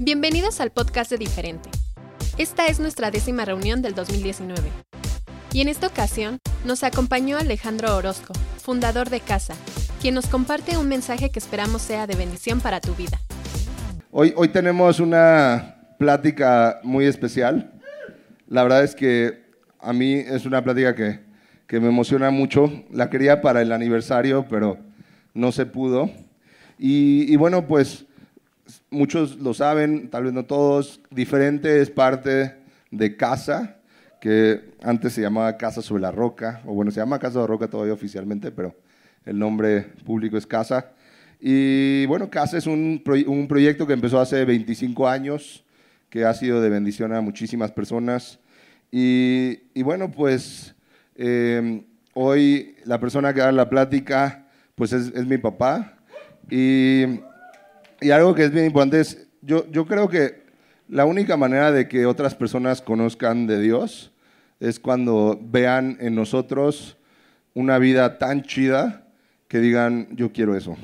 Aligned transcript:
Bienvenidos 0.00 0.60
al 0.60 0.70
podcast 0.70 1.10
de 1.10 1.18
Diferente. 1.18 1.68
Esta 2.38 2.68
es 2.68 2.78
nuestra 2.78 3.10
décima 3.10 3.44
reunión 3.44 3.82
del 3.82 3.96
2019. 3.96 4.60
Y 5.52 5.60
en 5.60 5.66
esta 5.66 5.88
ocasión 5.88 6.38
nos 6.64 6.84
acompañó 6.84 7.36
Alejandro 7.36 7.96
Orozco, 7.96 8.32
fundador 8.62 9.10
de 9.10 9.18
Casa, 9.18 9.54
quien 10.00 10.14
nos 10.14 10.28
comparte 10.28 10.78
un 10.78 10.86
mensaje 10.86 11.30
que 11.30 11.40
esperamos 11.40 11.82
sea 11.82 12.06
de 12.06 12.14
bendición 12.14 12.60
para 12.60 12.80
tu 12.80 12.94
vida. 12.94 13.18
Hoy, 14.12 14.32
hoy 14.36 14.50
tenemos 14.50 15.00
una 15.00 15.96
plática 15.98 16.78
muy 16.84 17.06
especial. 17.06 17.72
La 18.46 18.62
verdad 18.62 18.84
es 18.84 18.94
que 18.94 19.42
a 19.80 19.92
mí 19.92 20.14
es 20.14 20.46
una 20.46 20.62
plática 20.62 20.94
que, 20.94 21.24
que 21.66 21.80
me 21.80 21.88
emociona 21.88 22.30
mucho. 22.30 22.84
La 22.92 23.10
quería 23.10 23.40
para 23.40 23.62
el 23.62 23.72
aniversario, 23.72 24.46
pero 24.48 24.78
no 25.34 25.50
se 25.50 25.66
pudo. 25.66 26.08
Y, 26.78 27.26
y, 27.32 27.34
bueno, 27.34 27.66
pues 27.66 28.06
muchos 28.90 29.36
lo 29.36 29.54
saben, 29.54 30.08
tal 30.08 30.24
vez 30.24 30.32
no 30.32 30.44
todos. 30.44 31.00
Diferente 31.10 31.80
es 31.80 31.90
parte 31.90 32.56
de 32.90 33.16
Casa, 33.16 33.76
que 34.20 34.72
antes 34.82 35.12
se 35.12 35.20
llamaba 35.20 35.56
Casa 35.56 35.82
sobre 35.82 36.02
la 36.02 36.10
Roca, 36.10 36.62
o 36.66 36.74
bueno, 36.74 36.90
se 36.90 37.00
llama 37.00 37.18
Casa 37.18 37.40
de 37.40 37.46
Roca 37.46 37.68
todavía 37.68 37.94
oficialmente, 37.94 38.50
pero 38.50 38.74
el 39.24 39.38
nombre 39.38 39.82
público 40.04 40.36
es 40.36 40.46
Casa. 40.46 40.92
Y 41.40 42.06
bueno, 42.06 42.30
Casa 42.30 42.58
es 42.58 42.66
un, 42.66 43.02
un 43.26 43.48
proyecto 43.48 43.86
que 43.86 43.92
empezó 43.92 44.20
hace 44.20 44.44
25 44.44 45.08
años, 45.08 45.64
que 46.10 46.24
ha 46.24 46.34
sido 46.34 46.60
de 46.60 46.68
bendición 46.68 47.12
a 47.12 47.20
muchísimas 47.20 47.70
personas. 47.70 48.40
Y, 48.90 49.60
y 49.74 49.82
bueno, 49.82 50.10
pues 50.10 50.74
eh, 51.16 51.84
hoy 52.14 52.76
la 52.84 52.98
persona 52.98 53.32
que 53.34 53.40
da 53.40 53.52
la 53.52 53.68
plática, 53.68 54.46
pues 54.74 54.92
es, 54.92 55.12
es 55.14 55.26
mi 55.26 55.38
papá. 55.38 55.94
Y, 56.50 57.20
y, 58.00 58.10
algo 58.10 58.34
que 58.34 58.44
es 58.44 58.52
bien 58.52 58.66
importante 58.66 59.00
es, 59.00 59.26
yo, 59.42 59.70
yo 59.70 59.86
creo 59.86 60.08
que 60.08 60.42
la 60.88 61.04
única 61.04 61.36
manera 61.36 61.70
de 61.72 61.88
que 61.88 62.06
otras 62.06 62.34
personas 62.34 62.80
conozcan 62.82 63.46
de 63.46 63.60
Dios 63.60 64.12
es 64.60 64.80
cuando 64.80 65.38
vean 65.40 65.96
en 66.00 66.14
nosotros 66.14 66.96
una 67.54 67.78
vida 67.78 68.18
tan 68.18 68.42
chida 68.42 69.06
que 69.48 69.60
digan, 69.60 70.08
yo 70.12 70.32
quiero 70.32 70.56
eso. 70.56 70.76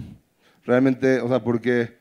Realmente, 0.65 1.21
o 1.21 1.29
sea, 1.29 1.43
porque 1.43 1.97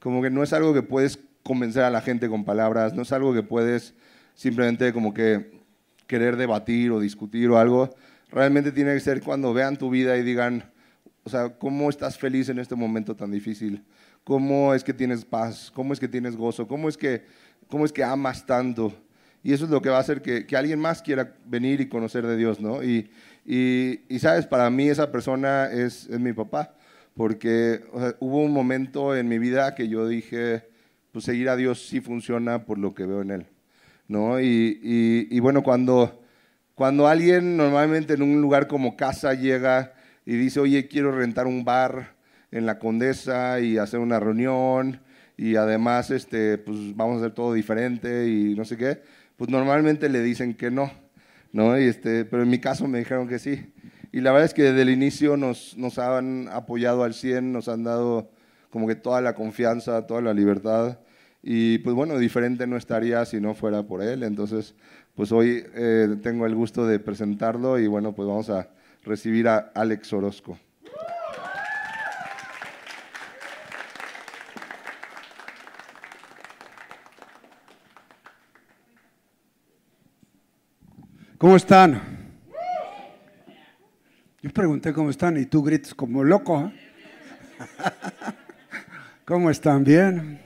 como 0.00 0.22
que 0.22 0.30
no 0.30 0.42
es 0.42 0.52
algo 0.52 0.74
que 0.74 0.82
puedes 0.82 1.18
convencer 1.42 1.82
a 1.82 1.90
la 1.90 2.00
gente 2.00 2.28
con 2.28 2.44
palabras, 2.44 2.94
no 2.94 3.02
es 3.02 3.12
algo 3.12 3.32
que 3.32 3.42
puedes 3.42 3.94
simplemente 4.34 4.92
como 4.92 5.14
que 5.14 5.58
querer 6.06 6.36
debatir 6.36 6.90
o 6.90 7.00
discutir 7.00 7.48
o 7.48 7.58
algo. 7.58 7.94
Realmente 8.30 8.72
tiene 8.72 8.94
que 8.94 9.00
ser 9.00 9.22
cuando 9.22 9.54
vean 9.54 9.76
tu 9.76 9.90
vida 9.90 10.16
y 10.16 10.22
digan, 10.22 10.64
o 11.24 11.30
sea, 11.30 11.50
¿cómo 11.50 11.90
estás 11.90 12.18
feliz 12.18 12.48
en 12.48 12.58
este 12.58 12.74
momento 12.74 13.14
tan 13.14 13.30
difícil? 13.30 13.84
¿Cómo 14.28 14.74
es 14.74 14.84
que 14.84 14.92
tienes 14.92 15.24
paz? 15.24 15.72
¿Cómo 15.74 15.94
es 15.94 15.98
que 15.98 16.06
tienes 16.06 16.36
gozo? 16.36 16.68
¿Cómo 16.68 16.90
es 16.90 16.98
que, 16.98 17.24
cómo 17.66 17.86
es 17.86 17.92
que 17.94 18.04
amas 18.04 18.44
tanto? 18.44 18.92
Y 19.42 19.54
eso 19.54 19.64
es 19.64 19.70
lo 19.70 19.80
que 19.80 19.88
va 19.88 19.96
a 19.96 20.00
hacer 20.00 20.20
que, 20.20 20.44
que 20.44 20.54
alguien 20.54 20.78
más 20.78 21.00
quiera 21.00 21.34
venir 21.46 21.80
y 21.80 21.88
conocer 21.88 22.26
de 22.26 22.36
Dios, 22.36 22.60
¿no? 22.60 22.82
Y, 22.84 23.10
y, 23.46 24.02
y 24.06 24.18
sabes, 24.18 24.46
para 24.46 24.68
mí 24.68 24.86
esa 24.90 25.10
persona 25.10 25.72
es, 25.72 26.08
es 26.08 26.20
mi 26.20 26.34
papá, 26.34 26.74
porque 27.14 27.80
o 27.90 28.00
sea, 28.00 28.16
hubo 28.20 28.42
un 28.42 28.52
momento 28.52 29.16
en 29.16 29.28
mi 29.28 29.38
vida 29.38 29.74
que 29.74 29.88
yo 29.88 30.06
dije, 30.06 30.68
pues 31.10 31.24
seguir 31.24 31.48
a 31.48 31.56
Dios 31.56 31.86
sí 31.88 32.02
funciona 32.02 32.66
por 32.66 32.76
lo 32.76 32.92
que 32.92 33.06
veo 33.06 33.22
en 33.22 33.30
Él, 33.30 33.46
¿no? 34.08 34.42
Y, 34.42 34.78
y, 34.82 35.40
bueno, 35.40 35.62
cuando, 35.62 36.22
cuando 36.74 37.08
alguien 37.08 37.56
normalmente 37.56 38.12
en 38.12 38.20
un 38.20 38.42
lugar 38.42 38.68
como 38.68 38.94
casa 38.94 39.32
llega 39.32 39.94
y 40.26 40.36
dice, 40.36 40.60
oye, 40.60 40.86
quiero 40.86 41.12
rentar 41.12 41.46
un 41.46 41.64
bar 41.64 42.17
en 42.50 42.66
la 42.66 42.78
Condesa 42.78 43.60
y 43.60 43.78
hacer 43.78 44.00
una 44.00 44.20
reunión 44.20 45.00
y 45.36 45.56
además 45.56 46.10
este, 46.10 46.58
pues 46.58 46.96
vamos 46.96 47.16
a 47.16 47.18
hacer 47.26 47.34
todo 47.34 47.52
diferente 47.52 48.28
y 48.28 48.54
no 48.54 48.64
sé 48.64 48.76
qué, 48.76 49.02
pues 49.36 49.50
normalmente 49.50 50.08
le 50.08 50.20
dicen 50.20 50.54
que 50.54 50.70
no, 50.70 50.90
¿no? 51.52 51.78
Y 51.78 51.84
este, 51.84 52.24
pero 52.24 52.42
en 52.42 52.50
mi 52.50 52.58
caso 52.58 52.88
me 52.88 52.98
dijeron 52.98 53.28
que 53.28 53.38
sí. 53.38 53.72
Y 54.10 54.20
la 54.20 54.32
verdad 54.32 54.46
es 54.46 54.54
que 54.54 54.64
desde 54.64 54.82
el 54.82 54.90
inicio 54.90 55.36
nos, 55.36 55.76
nos 55.76 55.98
han 55.98 56.48
apoyado 56.48 57.04
al 57.04 57.14
100, 57.14 57.52
nos 57.52 57.68
han 57.68 57.84
dado 57.84 58.30
como 58.70 58.88
que 58.88 58.94
toda 58.96 59.20
la 59.20 59.34
confianza, 59.34 60.06
toda 60.06 60.20
la 60.22 60.34
libertad. 60.34 60.98
Y 61.42 61.78
pues 61.78 61.94
bueno, 61.94 62.18
diferente 62.18 62.66
no 62.66 62.76
estaría 62.76 63.24
si 63.24 63.40
no 63.40 63.54
fuera 63.54 63.84
por 63.84 64.02
él. 64.02 64.22
Entonces, 64.22 64.74
pues 65.14 65.30
hoy 65.30 65.64
eh, 65.74 66.16
tengo 66.22 66.46
el 66.46 66.54
gusto 66.54 66.86
de 66.86 66.98
presentarlo 66.98 67.78
y 67.78 67.86
bueno, 67.86 68.12
pues 68.12 68.26
vamos 68.26 68.50
a 68.50 68.68
recibir 69.04 69.48
a 69.48 69.70
Alex 69.74 70.12
Orozco. 70.12 70.58
¿Cómo 81.38 81.54
están? 81.54 82.02
Yo 84.42 84.50
pregunté 84.50 84.92
cómo 84.92 85.08
están 85.08 85.36
y 85.36 85.46
tú 85.46 85.62
gritas 85.62 85.94
como 85.94 86.24
loco. 86.24 86.66
¿eh? 86.66 86.72
¿Cómo 89.24 89.48
están? 89.48 89.84
¿Bien? 89.84 90.40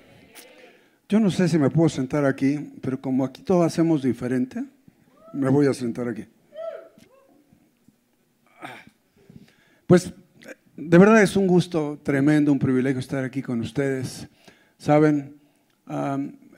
Yo 1.08 1.19
no 1.19 1.31
sé 1.31 1.48
si 1.48 1.56
me 1.56 1.70
puedo 1.70 1.88
sentar 1.88 2.26
aquí, 2.26 2.75
pero 2.82 3.00
como 3.00 3.25
aquí 3.25 3.41
todos 3.41 3.64
hacemos 3.64 4.02
diferente, 4.02 4.62
me 5.32 5.48
voy 5.48 5.66
a 5.66 5.72
sentar 5.72 6.08
aquí. 6.08 6.26
Pues 9.86 10.12
de 10.76 10.98
verdad 10.98 11.22
es 11.22 11.36
un 11.36 11.47
gusto 11.47 12.00
tremendo, 12.02 12.52
un 12.52 12.58
privilegio 12.58 13.00
estar 13.00 13.25
aquí 13.25 13.41
con 13.41 13.60
ustedes. 13.60 14.28
Saben, 14.76 15.36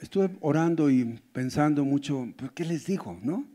estuve 0.02 0.30
orando 0.40 0.90
y 0.90 1.20
pensando 1.32 1.84
mucho, 1.84 2.26
¿por 2.36 2.52
qué 2.52 2.64
les 2.64 2.84
digo? 2.86 3.16
¿No? 3.22 3.53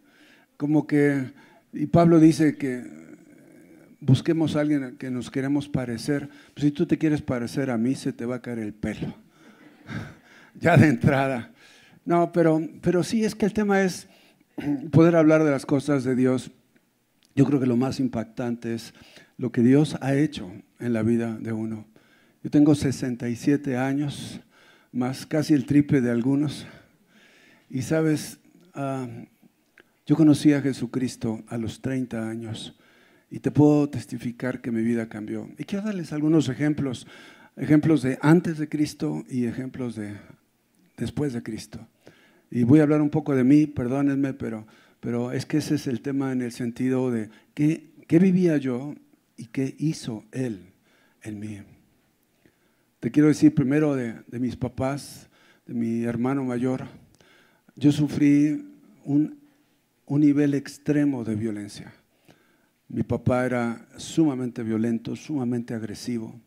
Como 0.60 0.86
que, 0.88 1.32
y 1.72 1.86
Pablo 1.86 2.20
dice 2.20 2.58
que 2.58 2.84
busquemos 4.02 4.58
a 4.58 4.60
alguien 4.60 4.98
que 4.98 5.10
nos 5.10 5.32
queremos 5.32 5.70
parecer. 5.70 6.28
Pues 6.54 6.66
si 6.66 6.72
tú 6.72 6.86
te 6.86 6.98
quieres 6.98 7.22
parecer 7.22 7.70
a 7.70 7.78
mí, 7.78 7.96
se 7.96 8.12
te 8.12 8.26
va 8.26 8.36
a 8.36 8.42
caer 8.42 8.60
el 8.60 8.74
pelo. 8.74 9.16
ya 10.60 10.76
de 10.76 10.90
entrada. 10.90 11.54
No, 12.04 12.34
pero, 12.34 12.62
pero 12.82 13.04
sí 13.04 13.24
es 13.24 13.36
que 13.36 13.46
el 13.46 13.54
tema 13.54 13.84
es 13.84 14.10
poder 14.92 15.16
hablar 15.16 15.46
de 15.46 15.52
las 15.52 15.66
cosas 15.66 16.04
de 16.04 16.14
Dios. 16.14 16.52
Yo 17.36 17.46
creo 17.46 17.62
que 17.62 17.66
lo 17.66 17.78
más 17.78 18.02
impactante 18.02 18.74
es 18.74 18.94
lo 19.38 19.54
que 19.54 19.62
Dios 19.62 19.96
ha 20.02 20.14
hecho 20.14 20.52
en 20.78 20.92
la 20.92 21.04
vida 21.04 21.38
de 21.40 21.54
uno. 21.54 21.86
Yo 22.44 22.50
tengo 22.50 22.76
67 22.76 23.78
años, 23.78 24.42
más 24.92 25.26
casi 25.26 25.54
el 25.54 25.66
triple 25.66 26.02
de 26.02 26.12
algunos. 26.12 26.68
Y 27.70 27.82
sabes, 27.82 28.40
uh, 28.76 29.08
yo 30.10 30.16
conocí 30.16 30.54
a 30.54 30.62
Jesucristo 30.64 31.44
a 31.50 31.58
los 31.60 31.84
30 31.84 32.28
años 32.28 32.76
y 33.30 33.42
te 33.42 33.52
puedo 33.52 33.92
testificar 33.92 34.60
que 34.60 34.72
mi 34.72 34.82
vida 34.82 35.08
cambió. 35.08 35.48
Y 35.56 35.66
quiero 35.66 35.86
darles 35.86 36.12
algunos 36.14 36.50
ejemplos, 36.50 37.06
ejemplos 37.56 38.02
de 38.02 38.18
antes 38.20 38.58
de 38.58 38.68
Cristo 38.68 39.24
y 39.30 39.46
ejemplos 39.46 39.96
de 39.96 40.18
después 40.98 41.34
de 41.34 41.44
Cristo. 41.44 41.88
Y 42.50 42.64
voy 42.64 42.80
a 42.80 42.84
hablar 42.84 43.04
un 43.04 43.12
poco 43.12 43.36
de 43.36 43.44
mí, 43.44 43.68
perdónenme, 43.68 44.34
pero, 44.34 44.66
pero 45.00 45.32
es 45.32 45.46
que 45.46 45.58
ese 45.58 45.76
es 45.76 45.86
el 45.86 46.02
tema 46.02 46.32
en 46.32 46.42
el 46.42 46.54
sentido 46.54 47.12
de 47.12 47.30
qué, 47.54 47.92
qué 48.08 48.18
vivía 48.18 48.58
yo 48.58 48.96
y 49.38 49.46
qué 49.46 49.76
hizo 49.78 50.26
Él 50.32 50.72
en 51.22 51.40
mí. 51.40 51.62
Te 53.00 53.12
quiero 53.12 53.28
decir 53.28 53.54
primero 53.54 53.94
de, 53.94 54.16
de 54.26 54.40
mis 54.40 54.56
papás, 54.56 55.30
de 55.68 55.76
mi 55.76 56.02
hermano 56.02 56.44
mayor. 56.46 56.88
Yo 57.76 57.92
sufrí 57.92 58.66
un 59.06 59.39
un 60.10 60.22
nivel 60.22 60.56
extremo 60.56 61.24
de 61.24 61.36
violencia. 61.36 61.94
Mi 62.90 63.04
papá 63.04 63.46
era 63.46 63.88
sumamente 63.98 64.64
violento, 64.64 65.16
sumamente 65.16 65.76
agresivo. 65.76 66.42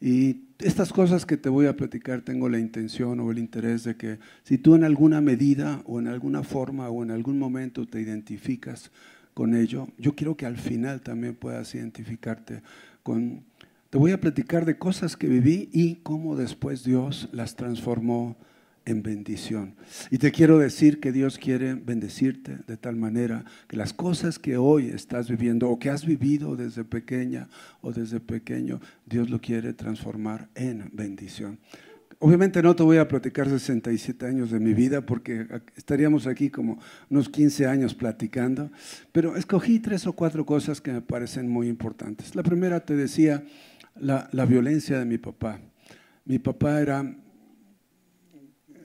Y 0.00 0.44
estas 0.58 0.92
cosas 0.92 1.26
que 1.26 1.36
te 1.36 1.50
voy 1.50 1.66
a 1.66 1.76
platicar 1.76 2.22
tengo 2.22 2.48
la 2.48 2.58
intención 2.58 3.20
o 3.20 3.30
el 3.30 3.38
interés 3.38 3.84
de 3.84 3.96
que 3.96 4.18
si 4.44 4.56
tú 4.56 4.74
en 4.74 4.82
alguna 4.82 5.20
medida 5.20 5.82
o 5.84 6.00
en 6.00 6.08
alguna 6.08 6.42
forma 6.42 6.88
o 6.88 7.02
en 7.02 7.10
algún 7.10 7.38
momento 7.38 7.86
te 7.86 8.00
identificas 8.00 8.90
con 9.34 9.54
ello, 9.54 9.88
yo 9.98 10.14
quiero 10.14 10.38
que 10.38 10.46
al 10.46 10.56
final 10.56 11.02
también 11.02 11.34
puedas 11.34 11.74
identificarte 11.74 12.62
con... 13.02 13.44
Te 13.90 13.98
voy 13.98 14.12
a 14.12 14.20
platicar 14.20 14.64
de 14.64 14.78
cosas 14.78 15.16
que 15.16 15.28
viví 15.28 15.68
y 15.70 15.96
cómo 15.96 16.34
después 16.34 16.82
Dios 16.82 17.28
las 17.32 17.56
transformó 17.56 18.36
en 18.86 19.02
bendición. 19.02 19.74
Y 20.10 20.18
te 20.18 20.32
quiero 20.32 20.58
decir 20.58 21.00
que 21.00 21.12
Dios 21.12 21.38
quiere 21.38 21.74
bendecirte 21.74 22.58
de 22.66 22.76
tal 22.76 22.96
manera 22.96 23.44
que 23.68 23.76
las 23.76 23.92
cosas 23.92 24.38
que 24.38 24.56
hoy 24.56 24.88
estás 24.88 25.28
viviendo 25.28 25.68
o 25.68 25.78
que 25.78 25.90
has 25.90 26.06
vivido 26.06 26.56
desde 26.56 26.84
pequeña 26.84 27.48
o 27.82 27.92
desde 27.92 28.20
pequeño, 28.20 28.80
Dios 29.04 29.28
lo 29.28 29.40
quiere 29.40 29.74
transformar 29.74 30.48
en 30.54 30.90
bendición. 30.94 31.58
Obviamente 32.18 32.62
no 32.62 32.74
te 32.74 32.82
voy 32.82 32.96
a 32.96 33.08
platicar 33.08 33.48
67 33.48 34.24
años 34.24 34.50
de 34.50 34.58
mi 34.58 34.72
vida 34.72 35.04
porque 35.04 35.46
estaríamos 35.76 36.26
aquí 36.26 36.48
como 36.48 36.78
unos 37.10 37.28
15 37.28 37.66
años 37.66 37.94
platicando, 37.94 38.70
pero 39.12 39.36
escogí 39.36 39.80
tres 39.80 40.06
o 40.06 40.14
cuatro 40.14 40.46
cosas 40.46 40.80
que 40.80 40.92
me 40.92 41.02
parecen 41.02 41.48
muy 41.48 41.68
importantes. 41.68 42.34
La 42.34 42.42
primera 42.42 42.80
te 42.80 42.96
decía, 42.96 43.44
la, 43.96 44.30
la 44.32 44.46
violencia 44.46 44.98
de 44.98 45.04
mi 45.04 45.18
papá. 45.18 45.60
Mi 46.24 46.38
papá 46.38 46.80
era 46.80 47.16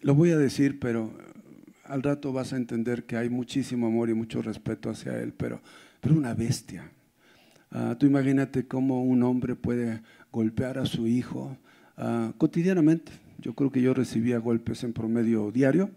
lo 0.01 0.15
voy 0.15 0.31
a 0.31 0.37
decir, 0.37 0.79
pero 0.79 1.13
al 1.85 2.03
rato 2.03 2.31
vas 2.33 2.53
a 2.53 2.57
entender 2.57 3.05
que 3.05 3.17
hay 3.17 3.29
muchísimo 3.29 3.87
amor 3.87 4.09
y 4.09 4.13
mucho 4.13 4.41
respeto 4.41 4.89
hacia 4.89 5.19
él, 5.19 5.33
pero, 5.33 5.61
pero 5.99 6.15
una 6.15 6.33
bestia. 6.33 6.91
Ah, 7.71 7.95
tú 7.99 8.05
imagínate 8.05 8.67
cómo 8.67 9.03
un 9.03 9.23
hombre 9.23 9.55
puede 9.55 10.01
golpear 10.31 10.77
a 10.77 10.85
su 10.85 11.07
hijo 11.07 11.57
ah, 11.97 12.33
cotidianamente. 12.37 13.11
Yo 13.39 13.53
creo 13.53 13.71
que 13.71 13.81
yo 13.81 13.93
recibía 13.93 14.37
golpes 14.37 14.83
en 14.83 14.93
promedio 14.93 15.51
diario, 15.51 15.89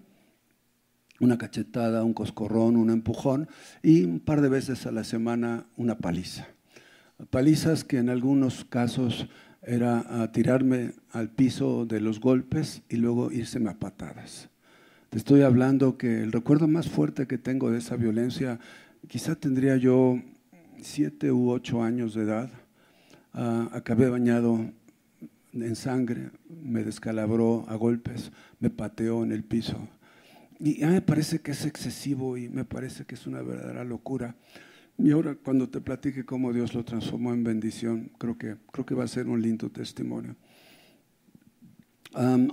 una 1.21 1.39
cachetada, 1.39 2.05
un 2.05 2.15
coscorrón, 2.15 2.77
un 2.77 2.91
empujón 2.91 3.49
y 3.83 4.05
un 4.05 4.21
par 4.21 4.41
de 4.41 4.49
veces 4.49 4.87
a 4.87 4.93
la 4.93 5.05
semana 5.05 5.67
una 5.77 5.99
paliza. 5.99 6.49
Palizas 7.31 7.85
que 7.85 7.99
en 7.99 8.09
algunos 8.09 8.65
casos 8.65 9.29
era 9.67 10.31
tirarme 10.33 10.93
al 11.11 11.31
piso 11.31 11.87
de 11.87 12.01
los 12.01 12.21
golpes 12.21 12.83
y 12.89 12.97
luego 12.97 13.33
irseme 13.33 13.71
a 13.71 13.79
patadas. 13.79 14.49
Te 15.11 15.19
estoy 15.19 15.43
hablando 15.43 15.97
que 15.97 16.23
el 16.23 16.33
recuerdo 16.33 16.67
más 16.67 16.89
fuerte 16.89 17.27
que 17.27 17.39
tengo 17.39 17.71
de 17.71 17.79
esa 17.79 17.97
violencia, 17.97 18.59
quizá 19.09 19.37
tendría 19.37 19.77
yo 19.77 20.21
siete 20.83 21.31
u 21.31 21.51
ocho 21.51 21.83
años 21.83 22.15
de 22.15 22.23
edad. 22.23 22.51
Ah, 23.33 23.69
acabé 23.73 24.09
bañado 24.09 24.59
en 25.53 25.77
sangre, 25.77 26.31
me 26.49 26.83
descalabró 26.83 27.65
a 27.69 27.77
golpes, 27.77 28.33
me 28.59 28.71
pateó 28.71 29.23
en 29.23 29.33
el 29.33 29.45
piso. 29.45 29.89
Y 30.59 30.83
a 30.83 30.89
mí 30.89 30.95
me 30.95 31.03
parece 31.03 31.41
que 31.41 31.53
es 31.53 31.65
excesivo 31.65 32.37
y 32.37 32.49
me 32.49 32.65
parece 32.65 33.05
que 33.05 33.15
es 33.15 33.27
una 33.27 33.43
verdadera 33.43 33.85
locura. 33.85 34.35
Y 34.97 35.11
ahora 35.11 35.35
cuando 35.35 35.69
te 35.69 35.81
platique 35.81 36.25
cómo 36.25 36.53
Dios 36.53 36.73
lo 36.75 36.85
transformó 36.85 37.33
en 37.33 37.43
bendición, 37.43 38.11
creo 38.19 38.39
que, 38.39 38.57
creo 38.71 38.87
que 38.87 38.95
va 38.95 39.05
a 39.05 39.09
ser 39.09 39.27
un 39.27 39.43
lindo 39.43 39.71
testimonio. 39.71 40.37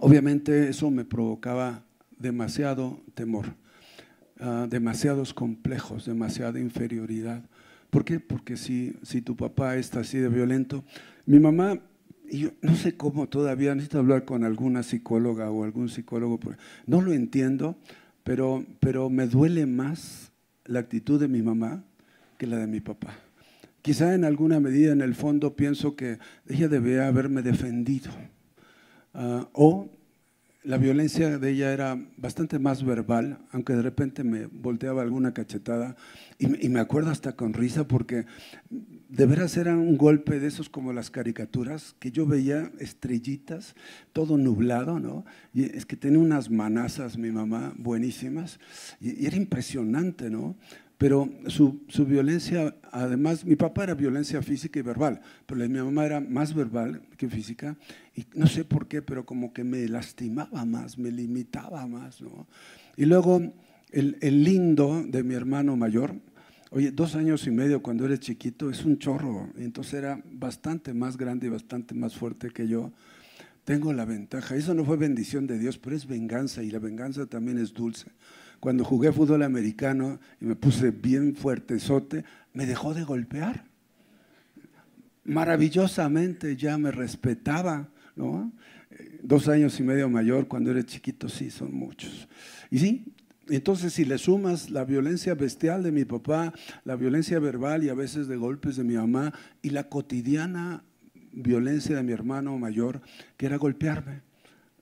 obviamente 0.01 0.69
eso 0.69 0.89
me 0.89 1.05
provocaba 1.05 1.83
demasiado 2.17 2.99
temor, 3.13 3.53
ah, 4.39 4.65
demasiados 4.69 5.33
complejos, 5.33 6.05
demasiada 6.05 6.59
inferioridad. 6.59 7.43
¿Por 7.91 8.05
qué? 8.05 8.19
Porque 8.19 8.57
si, 8.57 8.95
si 9.03 9.21
tu 9.21 9.35
papá 9.35 9.75
está 9.75 9.99
así 9.99 10.17
de 10.17 10.29
violento, 10.29 10.83
mi 11.27 11.39
mamá, 11.39 11.79
y 12.27 12.39
yo 12.39 12.51
no 12.61 12.75
sé 12.75 12.97
cómo 12.97 13.29
todavía, 13.29 13.75
necesito 13.75 13.99
hablar 13.99 14.25
con 14.25 14.43
alguna 14.43 14.81
psicóloga 14.81 15.51
o 15.51 15.63
algún 15.63 15.89
psicólogo, 15.89 16.39
no 16.87 17.01
lo 17.01 17.13
entiendo, 17.13 17.77
pero, 18.23 18.65
pero 18.79 19.09
me 19.09 19.27
duele 19.27 19.67
más 19.67 20.31
la 20.65 20.79
actitud 20.79 21.19
de 21.19 21.27
mi 21.27 21.41
mamá 21.41 21.83
que 22.41 22.47
la 22.47 22.57
de 22.57 22.65
mi 22.65 22.79
papá. 22.79 23.13
Quizá 23.83 24.15
en 24.15 24.25
alguna 24.25 24.59
medida 24.59 24.93
en 24.93 25.01
el 25.01 25.13
fondo 25.13 25.55
pienso 25.55 25.95
que 25.95 26.17
ella 26.47 26.67
debía 26.67 27.07
haberme 27.07 27.43
defendido. 27.43 28.09
Ah, 29.13 29.47
o 29.53 29.91
la 30.63 30.77
violencia 30.77 31.37
de 31.37 31.51
ella 31.51 31.71
era 31.71 32.03
bastante 32.17 32.57
más 32.57 32.83
verbal, 32.83 33.37
aunque 33.51 33.73
de 33.73 33.83
repente 33.83 34.23
me 34.23 34.47
volteaba 34.47 35.03
alguna 35.03 35.35
cachetada 35.35 35.95
y, 36.39 36.67
me 36.69 36.79
acuerdo 36.79 37.11
hasta 37.11 37.35
con 37.35 37.53
risa 37.53 37.87
porque 37.87 38.25
de 38.71 39.25
veras 39.27 39.55
era 39.55 39.77
un 39.77 39.95
golpe 39.95 40.39
de 40.39 40.47
esos 40.47 40.67
como 40.67 40.93
las 40.93 41.11
caricaturas, 41.11 41.95
que 41.99 42.11
yo 42.11 42.25
veía 42.25 42.71
estrellitas, 42.79 43.75
todo 44.13 44.39
nublado, 44.39 44.99
¿no? 44.99 45.25
Y 45.53 45.65
es 45.65 45.85
que 45.85 45.95
tenía 45.95 46.17
unas 46.17 46.49
manazas 46.49 47.19
mi 47.19 47.29
mamá 47.29 47.75
buenísimas 47.77 48.59
y, 48.99 49.21
y 49.21 49.27
era 49.27 49.37
impresionante, 49.37 50.31
¿no? 50.31 50.55
Pero 51.01 51.27
su, 51.47 51.81
su, 51.87 52.05
violencia, 52.05 52.75
además, 52.91 53.43
mi 53.43 53.55
papá 53.55 53.85
era 53.85 53.95
violencia 53.95 54.39
física 54.43 54.77
y 54.77 54.83
verbal, 54.83 55.19
pero 55.47 55.67
mi 55.67 55.79
mamá 55.79 56.05
era 56.05 56.19
más 56.19 56.53
verbal 56.53 57.01
que 57.17 57.27
física. 57.27 57.75
Y 58.15 58.23
no 58.35 58.45
sé 58.45 58.65
por 58.65 58.87
qué, 58.87 59.01
pero 59.01 59.25
como 59.25 59.51
que 59.51 59.63
me 59.63 59.87
lastimaba 59.87 60.63
más, 60.63 60.99
me 60.99 61.09
limitaba 61.09 61.87
más. 61.87 62.21
¿no? 62.21 62.45
Y 62.97 63.05
luego 63.05 63.41
el, 63.89 64.19
el, 64.21 64.43
lindo 64.43 65.03
de 65.03 65.23
mi 65.23 65.33
hermano 65.33 65.75
mayor, 65.75 66.13
oye, 66.69 66.91
dos 66.91 67.15
años 67.15 67.47
y 67.47 67.49
medio 67.49 67.81
cuando 67.81 68.05
eres 68.05 68.19
chiquito 68.19 68.69
es 68.69 68.85
un 68.85 68.99
chorro. 68.99 69.49
Entonces 69.57 69.95
era 69.95 70.21
bastante 70.31 70.93
más 70.93 71.17
grande 71.17 71.47
y 71.47 71.49
bastante 71.49 71.95
más 71.95 72.15
fuerte 72.15 72.51
que 72.51 72.67
yo. 72.67 72.91
Tengo 73.63 73.91
la 73.91 74.05
ventaja. 74.05 74.55
Eso 74.55 74.75
no 74.75 74.85
fue 74.85 74.97
bendición 74.97 75.47
de 75.47 75.57
Dios, 75.57 75.79
pero 75.79 75.95
es 75.95 76.05
venganza 76.05 76.61
y 76.61 76.69
la 76.69 76.77
venganza 76.77 77.25
también 77.25 77.57
es 77.57 77.73
dulce 77.73 78.11
cuando 78.61 78.85
jugué 78.85 79.11
fútbol 79.11 79.41
americano 79.41 80.19
y 80.39 80.45
me 80.45 80.55
puse 80.55 80.91
bien 80.91 81.35
fuertezote, 81.35 82.23
me 82.53 82.67
dejó 82.67 82.93
de 82.93 83.03
golpear. 83.03 83.65
Maravillosamente 85.25 86.55
ya 86.55 86.77
me 86.77 86.91
respetaba, 86.91 87.89
¿no? 88.15 88.51
Dos 89.23 89.47
años 89.47 89.79
y 89.79 89.83
medio 89.83 90.09
mayor, 90.09 90.47
cuando 90.47 90.69
eres 90.69 90.85
chiquito, 90.85 91.27
sí, 91.27 91.49
son 91.49 91.73
muchos. 91.73 92.27
Y 92.69 92.77
sí, 92.77 93.05
entonces 93.49 93.93
si 93.93 94.05
le 94.05 94.19
sumas 94.19 94.69
la 94.69 94.85
violencia 94.85 95.33
bestial 95.33 95.81
de 95.81 95.91
mi 95.91 96.05
papá, 96.05 96.53
la 96.85 96.95
violencia 96.95 97.39
verbal 97.39 97.83
y 97.83 97.89
a 97.89 97.95
veces 97.95 98.27
de 98.27 98.37
golpes 98.37 98.75
de 98.75 98.83
mi 98.83 98.93
mamá 98.93 99.33
y 99.63 99.71
la 99.71 99.89
cotidiana 99.89 100.83
violencia 101.31 101.95
de 101.95 102.03
mi 102.03 102.11
hermano 102.11 102.57
mayor, 102.59 103.01
que 103.37 103.47
era 103.47 103.57
golpearme. 103.57 104.21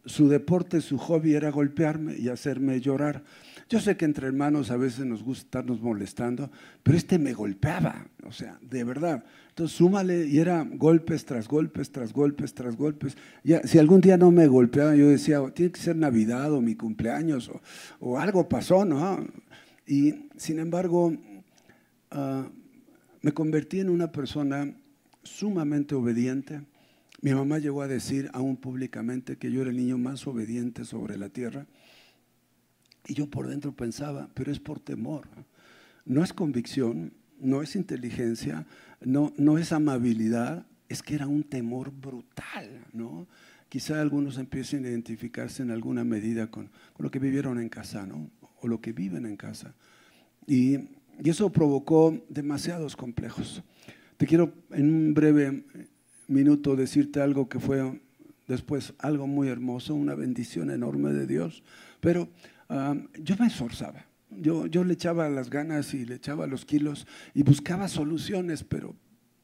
Su 0.06 0.28
deporte, 0.28 0.82
su 0.82 0.98
hobby 0.98 1.36
era 1.36 1.50
golpearme 1.50 2.18
y 2.18 2.28
hacerme 2.28 2.82
llorar. 2.82 3.24
Yo 3.70 3.80
sé 3.80 3.96
que 3.96 4.06
entre 4.06 4.26
hermanos 4.26 4.72
a 4.72 4.78
veces 4.78 5.06
nos 5.06 5.22
gusta 5.22 5.44
estarnos 5.44 5.80
molestando, 5.80 6.50
pero 6.82 6.98
este 6.98 7.20
me 7.20 7.34
golpeaba, 7.34 8.08
o 8.26 8.32
sea, 8.32 8.58
de 8.62 8.84
verdad. 8.84 9.24
Entonces 9.50 9.78
súmale 9.78 10.26
y 10.26 10.40
era 10.40 10.64
golpes 10.64 11.24
tras 11.24 11.48
golpes, 11.48 11.92
tras 11.92 12.12
golpes, 12.12 12.56
tras 12.56 12.76
golpes. 12.76 13.16
Ya, 13.44 13.62
si 13.62 13.78
algún 13.78 14.02
día 14.02 14.18
no 14.18 14.32
me 14.32 14.48
golpeaba, 14.48 14.96
yo 14.96 15.08
decía, 15.08 15.40
oh, 15.40 15.54
tiene 15.54 15.72
que 15.72 15.80
ser 15.80 15.96
Navidad 15.96 16.52
o 16.52 16.62
mi 16.62 16.74
cumpleaños 16.74 17.52
o, 18.00 18.18
algo 18.18 18.50
pasó, 18.50 18.86
¿no? 18.86 19.24
Y 19.86 20.30
sin 20.36 20.58
embargo, 20.58 21.16
ah, 22.10 22.50
me 23.22 23.34
convertí 23.34 23.82
en 23.82 23.92
una 23.92 24.12
persona 24.12 24.74
sumamente 25.22 25.94
obediente. 25.94 26.62
Mi 27.22 27.36
mamá 27.36 27.60
llegó 27.60 27.84
a 27.84 27.88
decir 27.88 28.32
aún 28.34 28.58
públicamente 28.58 29.38
que 29.38 29.52
yo 29.52 29.62
era 29.62 29.70
el 29.70 29.78
niño 29.78 30.00
más 30.00 30.26
obediente 30.26 30.86
sobre 30.86 31.18
la 31.20 31.30
tierra. 31.30 31.68
Y 33.08 33.14
yo 33.14 33.28
por 33.28 33.48
dentro 33.48 33.72
pensaba, 33.76 34.30
pero 34.34 34.52
es 34.52 34.60
por 34.60 34.80
temor. 34.80 35.28
No 36.06 36.24
es 36.24 36.34
convicción, 36.34 37.14
no 37.40 37.62
es 37.62 37.76
inteligencia, 37.76 38.66
no, 39.02 39.34
no 39.38 39.58
es 39.58 39.72
amabilidad, 39.72 40.66
es 40.90 41.02
que 41.04 41.16
era 41.16 41.28
un 41.28 41.44
temor 41.44 41.92
brutal, 41.92 42.86
¿no? 42.94 43.28
Quizá 43.70 44.02
algunos 44.02 44.38
empiecen 44.38 44.86
a 44.86 44.90
identificarse 44.90 45.62
en 45.62 45.70
alguna 45.70 46.04
medida 46.04 46.48
con, 46.48 46.70
lo 46.98 47.12
que 47.12 47.20
vivieron 47.20 47.60
en 47.60 47.70
casa, 47.70 48.06
¿no? 48.06 48.30
O 48.62 48.68
lo 48.68 48.82
que 48.82 48.92
viven 48.92 49.26
en 49.26 49.38
casa. 49.38 49.76
Y, 50.48 50.78
y 51.24 51.30
eso 51.30 51.52
provocó 51.52 52.26
demasiados 52.30 52.96
complejos. 52.96 53.62
Te 54.18 54.26
quiero 54.26 54.54
en 54.72 54.94
un 54.94 55.14
breve 55.14 55.64
minuto 56.28 56.76
decirte 56.76 57.22
algo 57.22 57.48
que 57.48 57.60
fue 57.60 58.02
después 58.48 58.94
algo 58.98 59.28
muy 59.28 59.48
hermoso, 59.48 59.94
una 59.94 60.16
bendición 60.16 60.72
enorme 60.72 61.14
de 61.14 61.28
Dios, 61.28 61.64
pero 62.02 62.28
yo 62.70 63.36
me 63.40 63.48
esforzaba. 63.48 64.06
Yo, 64.30 64.68
yo 64.68 64.84
le 64.84 64.94
echaba 64.94 65.28
las 65.28 65.50
ganas 65.50 65.94
y 65.94 66.06
le 66.06 66.16
echaba 66.16 66.46
los 66.46 66.64
kilos 66.64 67.08
y 67.34 67.42
buscaba 67.42 67.88
soluciones, 67.88 68.64
pero, 68.64 68.96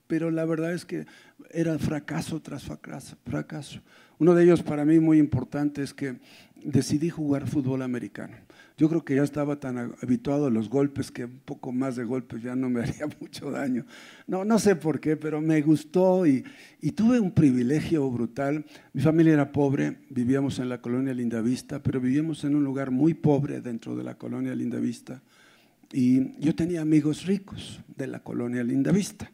pero 0.05 0.29
la 0.29 0.46
verdad 0.46 0.74
es 0.74 0.86
que 0.86 1.08
era 1.50 1.79
fracaso 1.79 2.39
tras 2.39 2.63
fracaso, 2.63 3.17
fracaso. 3.25 3.82
Uno 4.20 4.36
de 4.36 4.44
ellos 4.44 4.62
para 4.62 4.86
mí 4.86 5.00
muy 5.00 5.17
importante 5.17 5.82
es 5.82 5.94
que 5.94 6.20
decidí 6.63 7.10
jugar 7.10 7.48
fútbol 7.48 7.82
americano. 7.82 8.38
Yo 8.77 8.89
creo 8.89 9.05
que 9.05 9.15
ya 9.15 9.24
estaba 9.24 9.58
tan 9.58 9.96
habituado 10.01 10.48
a 10.48 10.50
los 10.50 10.70
golpes 10.70 11.10
que 11.10 11.25
un 11.25 11.39
poco 11.46 11.72
más 11.72 11.96
de 11.96 12.03
golpes 12.03 12.44
ya 12.44 12.55
no 12.55 12.70
me 12.70 12.82
haría 12.84 13.08
mucho 13.22 13.50
daño. 13.50 13.86
No, 14.27 14.44
no 14.44 14.60
sé 14.60 14.75
por 14.75 15.00
qué, 15.00 15.15
pero 15.15 15.39
me 15.39 15.62
gustó 15.62 16.25
y, 16.27 16.44
tuve 16.94 17.20
un 17.20 17.32
privilegio 17.32 18.10
brutal. 18.12 18.65
Mi 18.94 19.01
familia 19.01 19.34
era 19.34 19.51
pobre, 19.51 19.98
vivíamos 20.10 20.60
en 20.60 20.70
la 20.70 20.82
colonia 20.82 21.13
Lindavista, 21.13 21.82
pero 21.82 22.01
vivíamos 22.01 22.44
en 22.44 22.55
un 22.55 22.63
lugar 22.63 22.91
muy 22.91 23.13
pobre 23.13 23.62
dentro 23.62 23.96
de 23.96 24.03
la 24.03 24.15
colonia 24.15 24.53
Lindavista. 24.53 25.22
Y 25.94 26.38
yo 26.41 26.53
tenía 26.53 26.82
amigos 26.82 27.25
ricos 27.25 27.79
de 27.96 28.08
la 28.08 28.20
colonia 28.20 28.63
Lindavista 28.63 29.32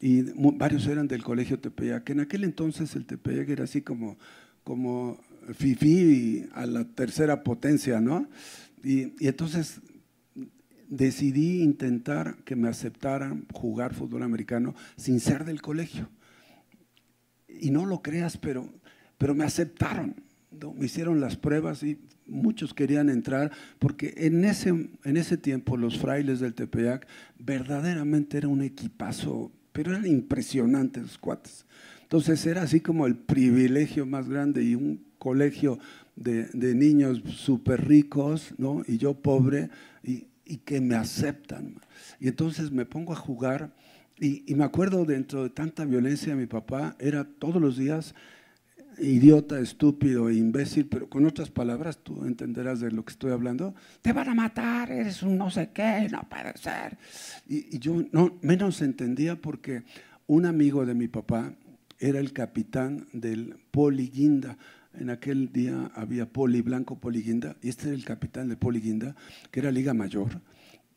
y 0.00 0.22
varios 0.22 0.86
eran 0.86 1.08
del 1.08 1.24
colegio 1.24 1.58
Tepeyac. 1.58 2.08
En 2.10 2.20
aquel 2.20 2.44
entonces 2.44 2.94
el 2.94 3.06
Tepeyac 3.06 3.48
era 3.48 3.64
así 3.64 3.82
como, 3.82 4.16
como 4.62 5.18
FIFI 5.54 6.50
a 6.54 6.66
la 6.66 6.84
tercera 6.84 7.42
potencia, 7.42 8.00
¿no? 8.00 8.28
Y, 8.82 9.12
entonces 9.26 9.80
decidí 10.88 11.62
intentar 11.62 12.36
que 12.44 12.54
me 12.54 12.68
aceptaran 12.68 13.46
jugar 13.52 13.94
fútbol 13.94 14.22
americano 14.22 14.74
sin 14.96 15.20
ser 15.20 15.44
del 15.44 15.60
colegio. 15.60 16.08
Y 17.48 17.70
no 17.70 17.86
lo 17.86 18.02
creas, 18.02 18.36
pero, 18.36 18.68
pero 19.18 19.34
me 19.34 19.44
aceptaron. 19.44 20.14
Me 20.76 20.86
hicieron 20.86 21.20
las 21.20 21.36
pruebas 21.36 21.82
y 21.82 21.98
muchos 22.26 22.74
querían 22.74 23.08
entrar 23.08 23.52
porque 23.78 24.14
en 24.16 24.44
ese, 24.44 24.68
en 24.68 25.16
ese 25.16 25.36
tiempo 25.36 25.76
los 25.76 25.98
frailes 25.98 26.40
del 26.40 26.54
Tepeyac 26.54 27.06
verdaderamente 27.38 28.38
era 28.38 28.48
un 28.48 28.62
equipazo, 28.62 29.52
pero 29.72 29.92
eran 29.92 30.06
impresionantes 30.06 31.02
los 31.02 31.18
cuates. 31.18 31.66
Entonces 32.02 32.46
era 32.46 32.62
así 32.62 32.80
como 32.80 33.06
el 33.06 33.16
privilegio 33.16 34.06
más 34.06 34.28
grande 34.28 34.62
y 34.62 34.74
un 34.74 35.04
colegio 35.18 35.78
de, 36.16 36.44
de 36.46 36.74
niños 36.74 37.22
súper 37.26 37.86
ricos, 37.86 38.54
¿no? 38.58 38.82
Y 38.86 38.98
yo 38.98 39.14
pobre, 39.14 39.70
y, 40.02 40.26
y, 40.44 40.58
que 40.58 40.80
me 40.80 40.96
aceptan. 40.96 41.76
Y 42.18 42.28
entonces 42.28 42.70
me 42.70 42.86
pongo 42.86 43.12
a 43.12 43.16
jugar, 43.16 43.74
y, 44.18 44.50
y 44.50 44.54
me 44.54 44.64
acuerdo 44.64 45.04
dentro 45.04 45.42
de 45.42 45.50
tanta 45.50 45.84
violencia 45.84 46.34
mi 46.34 46.46
papá, 46.46 46.96
era 46.98 47.24
todos 47.24 47.60
los 47.60 47.76
días 47.76 48.14
idiota, 48.98 49.60
estúpido, 49.60 50.30
imbécil, 50.30 50.86
pero 50.86 51.08
con 51.08 51.26
otras 51.26 51.50
palabras 51.50 51.98
tú 52.02 52.24
entenderás 52.24 52.80
de 52.80 52.90
lo 52.90 53.04
que 53.04 53.12
estoy 53.12 53.32
hablando. 53.32 53.74
Te 54.02 54.12
van 54.12 54.28
a 54.28 54.34
matar, 54.34 54.90
eres 54.90 55.22
un 55.22 55.36
no 55.36 55.50
sé 55.50 55.70
qué, 55.72 56.08
no 56.10 56.26
puede 56.28 56.56
ser. 56.56 56.96
Y, 57.46 57.76
y 57.76 57.78
yo 57.78 58.02
no, 58.12 58.38
menos 58.42 58.80
entendía 58.82 59.36
porque 59.36 59.82
un 60.26 60.46
amigo 60.46 60.86
de 60.86 60.94
mi 60.94 61.08
papá 61.08 61.52
era 61.98 62.18
el 62.18 62.32
capitán 62.32 63.06
del 63.12 63.56
Poli 63.70 64.08
Guinda. 64.08 64.56
En 64.98 65.10
aquel 65.10 65.52
día 65.52 65.90
había 65.94 66.26
Poli 66.26 66.62
Blanco, 66.62 66.98
Poli 66.98 67.22
Guinda, 67.22 67.56
y 67.62 67.68
este 67.68 67.88
era 67.88 67.94
el 67.94 68.04
capitán 68.04 68.48
de 68.48 68.56
Poli 68.56 68.80
Guinda, 68.80 69.14
que 69.50 69.60
era 69.60 69.70
Liga 69.70 69.94
Mayor. 69.94 70.40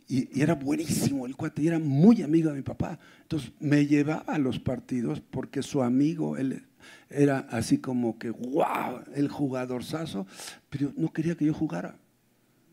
Y, 0.07 0.41
era 0.41 0.55
buenísimo 0.55 1.25
el 1.25 1.35
cuate, 1.35 1.61
y 1.61 1.67
era 1.67 1.79
muy 1.79 2.21
amigo 2.21 2.49
de 2.49 2.55
mi 2.55 2.61
papá. 2.61 2.99
Entonces 3.21 3.51
me 3.59 3.85
llevaba 3.85 4.23
a 4.33 4.37
los 4.37 4.59
partidos 4.59 5.21
porque 5.21 5.61
su 5.61 5.83
amigo, 5.83 6.37
él 6.37 6.63
era 7.09 7.39
así 7.51 7.77
como 7.77 8.17
que, 8.17 8.29
wow, 8.31 9.01
el 9.15 9.27
jugadorzazo, 9.27 10.25
pero 10.69 10.93
no 10.95 11.11
quería 11.11 11.35
que 11.35 11.45
yo 11.45 11.53
jugara. 11.53 11.97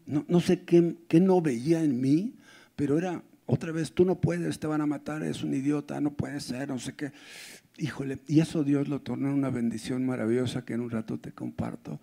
No, 0.06 0.24
no 0.28 0.40
sé 0.40 0.62
qué, 0.62 0.96
qué 1.08 1.20
no 1.20 1.40
veía 1.40 1.82
en 1.82 2.00
mí, 2.00 2.34
pero 2.76 2.96
era, 2.96 3.22
otra 3.46 3.72
vez, 3.72 3.92
tú 3.92 4.04
no 4.04 4.20
puedes, 4.20 4.58
te 4.58 4.66
van 4.66 4.80
a 4.80 4.86
matar, 4.86 5.22
es 5.22 5.42
un 5.42 5.54
idiota, 5.54 6.00
no 6.00 6.12
puede 6.12 6.40
ser, 6.40 6.68
no 6.68 6.78
sé 6.78 6.94
qué. 6.94 7.12
Híjole, 7.78 8.18
y 8.26 8.40
eso 8.40 8.64
Dios 8.64 8.88
lo 8.88 9.00
tornó 9.00 9.28
en 9.28 9.34
una 9.34 9.50
bendición 9.50 10.06
maravillosa 10.06 10.64
que 10.64 10.74
en 10.74 10.80
un 10.80 10.90
rato 10.90 11.18
te 11.18 11.32
comparto, 11.32 12.00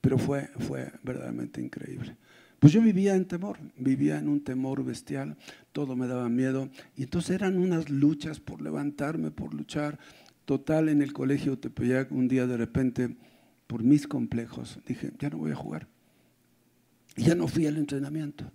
pero 0.00 0.18
fue, 0.18 0.48
fue 0.58 0.92
verdaderamente 1.02 1.60
increíble. 1.60 2.16
Pues 2.58 2.72
yo 2.72 2.80
vivía 2.80 3.14
en 3.14 3.24
temor, 3.24 3.58
vivía 3.76 4.18
en 4.18 4.28
un 4.28 4.42
temor 4.42 4.84
bestial, 4.84 5.36
todo 5.72 5.96
me 5.96 6.06
daba 6.06 6.28
miedo, 6.28 6.70
y 6.96 7.02
entonces 7.02 7.32
eran 7.32 7.58
unas 7.58 7.90
luchas 7.90 8.40
por 8.40 8.60
levantarme, 8.62 9.30
por 9.30 9.54
luchar. 9.54 9.98
Total, 10.44 10.88
en 10.88 11.02
el 11.02 11.12
colegio 11.12 11.58
Tepeyac, 11.58 12.10
un 12.12 12.28
día 12.28 12.46
de 12.46 12.56
repente, 12.56 13.16
por 13.66 13.82
mis 13.82 14.06
complejos, 14.06 14.78
dije, 14.86 15.12
ya 15.18 15.30
no 15.30 15.38
voy 15.38 15.52
a 15.52 15.56
jugar. 15.56 15.88
Y 17.16 17.24
ya 17.24 17.34
no 17.34 17.46
fui 17.48 17.66
al 17.66 17.76
entrenamiento. 17.76 18.50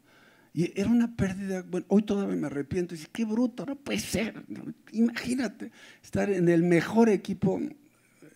Y 0.57 0.71
era 0.73 0.89
una 0.89 1.15
pérdida, 1.15 1.61
bueno, 1.69 1.85
hoy 1.87 2.01
todavía 2.01 2.35
me 2.35 2.47
arrepiento, 2.47 2.95
y 2.95 2.97
dice, 2.97 3.09
qué 3.13 3.25
bruto, 3.25 3.63
no 3.63 3.75
puede 3.75 3.99
ser. 3.99 4.43
Imagínate 4.91 5.69
estar 6.01 6.31
en 6.31 6.49
el 6.49 6.63
mejor 6.63 7.09
equipo, 7.09 7.61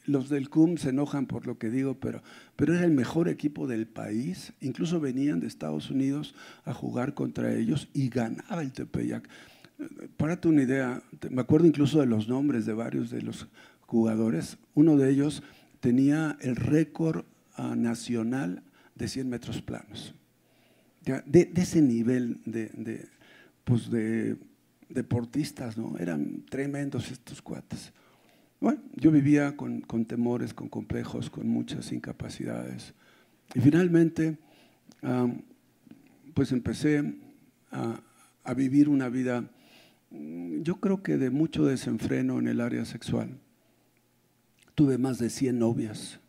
los 0.06 0.30
del 0.30 0.48
CUM 0.48 0.78
se 0.78 0.90
enojan 0.90 1.26
por 1.26 1.48
lo 1.48 1.58
que 1.58 1.72
digo, 1.72 1.96
pero, 2.00 2.22
pero 2.56 2.76
era 2.76 2.86
el 2.86 2.92
mejor 2.92 3.28
equipo 3.28 3.66
del 3.66 3.88
país, 3.88 4.54
incluso 4.62 5.00
venían 5.00 5.40
de 5.40 5.48
Estados 5.48 5.90
Unidos 5.90 6.36
a 6.64 6.76
jugar 6.76 7.16
contra 7.16 7.56
ellos 7.56 7.90
y 7.92 8.10
ganaba 8.10 8.62
el 8.62 8.72
Tepeyac. 8.72 9.28
Para 10.16 10.40
tu 10.40 10.50
una 10.50 10.62
idea, 10.62 11.02
me 11.28 11.42
acuerdo 11.42 11.66
incluso 11.66 12.02
de 12.02 12.06
los 12.06 12.28
nombres 12.28 12.68
de 12.68 12.74
varios 12.74 13.10
de 13.10 13.24
los 13.24 13.48
jugadores, 13.80 14.60
uno 14.76 14.96
de 14.96 15.10
ellos 15.10 15.42
tenía 15.80 16.38
el 16.42 16.56
récord 16.56 17.26
uh, 17.58 17.74
nacional 17.74 18.62
de 18.94 19.08
100 19.08 19.28
metros 19.28 19.64
planos 19.64 20.14
de, 21.06 21.46
de 21.46 21.62
ese 21.62 21.82
nivel 21.82 22.40
de, 22.46 22.70
de, 22.74 23.08
pues 23.64 23.90
de 23.90 24.38
deportistas, 24.90 25.78
¿no? 25.78 25.98
Eran 25.98 26.44
tremendos 26.50 27.12
estos 27.12 27.42
cuates. 27.42 27.92
Bueno, 28.60 28.82
yo 28.96 29.10
vivía 29.10 29.56
con, 29.56 29.82
con, 29.82 30.06
temores, 30.06 30.54
con 30.54 30.70
complejos, 30.70 31.30
con 31.30 31.48
muchas 31.48 31.92
incapacidades. 31.92 32.94
Y 33.56 33.60
finalmente, 33.60 34.38
pues 36.34 36.52
empecé 36.52 37.16
a, 37.72 38.00
a, 38.44 38.54
vivir 38.54 38.88
una 38.88 39.10
vida, 39.10 39.50
mm, 40.12 40.62
yo 40.62 40.80
creo 40.80 41.02
que 41.02 41.18
de 41.18 41.32
mucho 41.32 41.66
desenfreno 41.66 42.38
en 42.38 42.48
el 42.48 42.62
área 42.62 42.86
sexual. 42.86 43.40
Tuve 44.76 44.98
más 44.98 45.18
de 45.18 45.30
100 45.30 45.58
novias. 45.58 46.20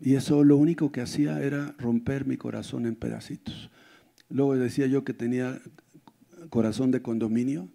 Y 0.00 0.14
eso 0.14 0.44
lo 0.44 0.56
único 0.56 0.90
que 0.92 1.00
hacía 1.00 1.42
era 1.42 1.74
romper 1.78 2.24
mi 2.24 2.36
corazón 2.36 2.86
en 2.86 2.94
pedacitos. 2.94 3.70
Luego 4.30 4.56
decía 4.56 4.86
yo 4.86 5.04
que 5.04 5.14
tenía 5.14 5.60
corazón 6.50 6.90
de 6.90 7.02
condominio, 7.02 7.68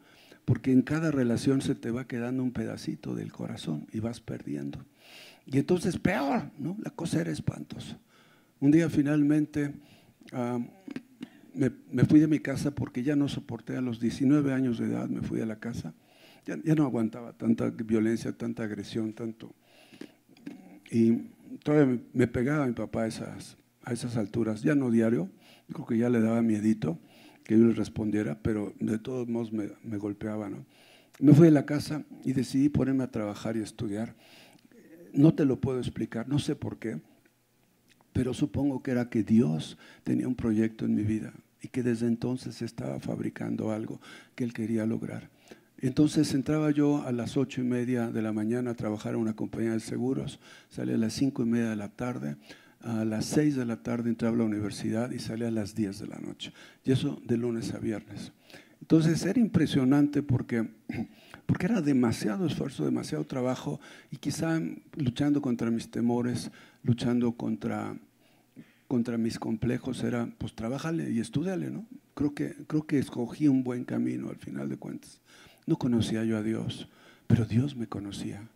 porque 0.45 0.71
en 0.71 0.81
cada 0.81 1.11
relación 1.11 1.61
se 1.61 1.75
te 1.75 1.91
va 1.91 2.05
quedando 2.05 2.43
un 2.43 2.51
pedacito 2.51 3.15
del 3.15 3.31
corazón 3.31 3.87
y 3.91 3.99
vas 3.99 4.19
perdiendo. 4.19 4.85
Y 5.45 5.57
entonces 5.57 5.97
peor, 5.97 6.51
¿no? 6.57 6.77
La 6.83 6.91
cosa 6.91 7.21
era 7.21 7.31
espantosa. 7.31 7.97
Un 8.59 8.71
día 8.71 8.89
finalmente 8.89 9.73
uh, 10.33 10.59
me, 11.53 12.05
fui 12.05 12.19
de 12.19 12.27
mi 12.27 12.39
casa 12.39 12.71
porque 12.71 13.03
ya 13.03 13.15
no 13.15 13.27
soporté 13.27 13.75
a 13.75 13.81
los 13.81 13.99
19 13.99 14.53
años 14.53 14.79
de 14.79 14.87
edad, 14.87 15.09
me 15.09 15.21
fui 15.21 15.41
a 15.41 15.45
la 15.45 15.57
casa. 15.57 15.93
Ya, 16.45 16.57
no 16.75 16.83
aguantaba 16.83 17.33
tanta 17.33 17.69
violencia, 17.69 18.33
tanta 18.33 18.63
agresión, 18.63 19.13
tanto. 19.13 19.53
Y 20.91 21.29
todavía 21.63 21.99
me, 22.13 22.27
pegaba 22.27 22.67
mi 22.67 22.73
papá 22.73 23.03
a 23.03 23.07
esas 23.07 24.17
alturas, 24.17 24.61
ya 24.61 24.75
no 24.75 24.91
diario, 24.91 25.29
creo 25.71 25.85
que 25.85 25.97
ya 25.97 26.09
le 26.09 26.19
daba 26.19 26.41
miedito 26.41 26.99
que 27.43 27.57
yo 27.57 27.65
le 27.65 27.73
respondiera, 27.73 28.39
pero 28.41 28.73
de 28.79 28.97
todos 28.97 29.27
modos 29.27 29.51
me, 29.51 29.69
me 29.83 29.97
golpeaba. 29.97 30.49
¿no? 30.49 30.65
Me 31.19 31.33
fui 31.33 31.45
de 31.45 31.51
la 31.51 31.65
casa 31.65 32.03
y 32.23 32.33
decidí 32.33 32.69
ponerme 32.69 33.03
a 33.03 33.11
trabajar 33.11 33.57
y 33.57 33.61
estudiar. 33.61 34.15
No 35.13 35.33
te 35.33 35.45
lo 35.45 35.59
puedo 35.59 35.79
explicar, 35.79 36.27
no 36.27 36.39
sé 36.39 36.55
por 36.55 36.79
qué, 36.79 36.99
pero 38.13 38.33
supongo 38.33 38.81
que 38.81 38.91
era 38.91 39.09
que 39.09 39.23
Dios 39.23 39.77
tenía 40.03 40.27
un 40.27 40.35
proyecto 40.35 40.85
en 40.85 40.95
mi 40.95 41.03
vida 41.03 41.33
y 41.61 41.67
que 41.67 41.83
desde 41.83 42.07
entonces 42.07 42.61
estaba 42.61 42.99
fabricando 42.99 43.71
algo 43.71 43.99
que 44.35 44.43
Él 44.43 44.53
quería 44.53 44.85
lograr. 44.85 45.29
Entonces 45.79 46.33
entraba 46.33 46.71
yo 46.71 47.03
a 47.03 47.11
las 47.11 47.35
ocho 47.35 47.61
y 47.61 47.65
media 47.65 48.09
de 48.09 48.21
la 48.21 48.31
mañana 48.31 48.71
a 48.71 48.75
trabajar 48.75 49.15
en 49.15 49.19
una 49.19 49.35
compañía 49.35 49.73
de 49.73 49.81
seguros, 49.81 50.39
salía 50.69 50.95
a 50.95 50.97
las 50.97 51.13
cinco 51.13 51.43
y 51.43 51.45
media 51.45 51.71
de 51.71 51.75
la 51.75 51.89
tarde, 51.89 52.37
a 52.83 53.05
las 53.05 53.25
6 53.25 53.55
de 53.55 53.65
la 53.65 53.81
tarde 53.81 54.09
entraba 54.09 54.35
a 54.35 54.39
la 54.39 54.43
universidad 54.43 55.11
y 55.11 55.19
salía 55.19 55.47
a 55.47 55.51
las 55.51 55.73
10 55.73 55.99
de 55.99 56.07
la 56.07 56.19
noche. 56.19 56.51
Y 56.83 56.91
eso 56.91 57.21
de 57.25 57.37
lunes 57.37 57.73
a 57.73 57.79
viernes. 57.79 58.31
Entonces 58.81 59.23
era 59.25 59.39
impresionante 59.39 60.21
porque, 60.21 60.69
porque 61.45 61.65
era 61.67 61.81
demasiado 61.81 62.45
esfuerzo, 62.45 62.83
demasiado 62.83 63.23
trabajo 63.23 63.79
y 64.11 64.17
quizá 64.17 64.59
luchando 64.97 65.41
contra 65.41 65.71
mis 65.71 65.89
temores, 65.89 66.51
luchando 66.83 67.31
contra, 67.31 67.95
contra 68.89 69.17
mis 69.17 69.39
complejos, 69.39 70.03
era 70.03 70.29
pues 70.37 70.53
trabájale 70.53 71.09
y 71.09 71.19
estudiale, 71.19 71.71
¿no? 71.71 71.85
Creo 72.13 72.35
que, 72.35 72.53
creo 72.67 72.85
que 72.85 72.99
escogí 72.99 73.47
un 73.47 73.63
buen 73.63 73.85
camino 73.85 74.29
al 74.29 74.35
final 74.35 74.67
de 74.67 74.77
cuentas. 74.77 75.21
No 75.65 75.77
conocía 75.77 76.25
yo 76.25 76.37
a 76.37 76.43
Dios, 76.43 76.89
pero 77.27 77.45
Dios 77.45 77.77
me 77.77 77.87
conocía. 77.87 78.49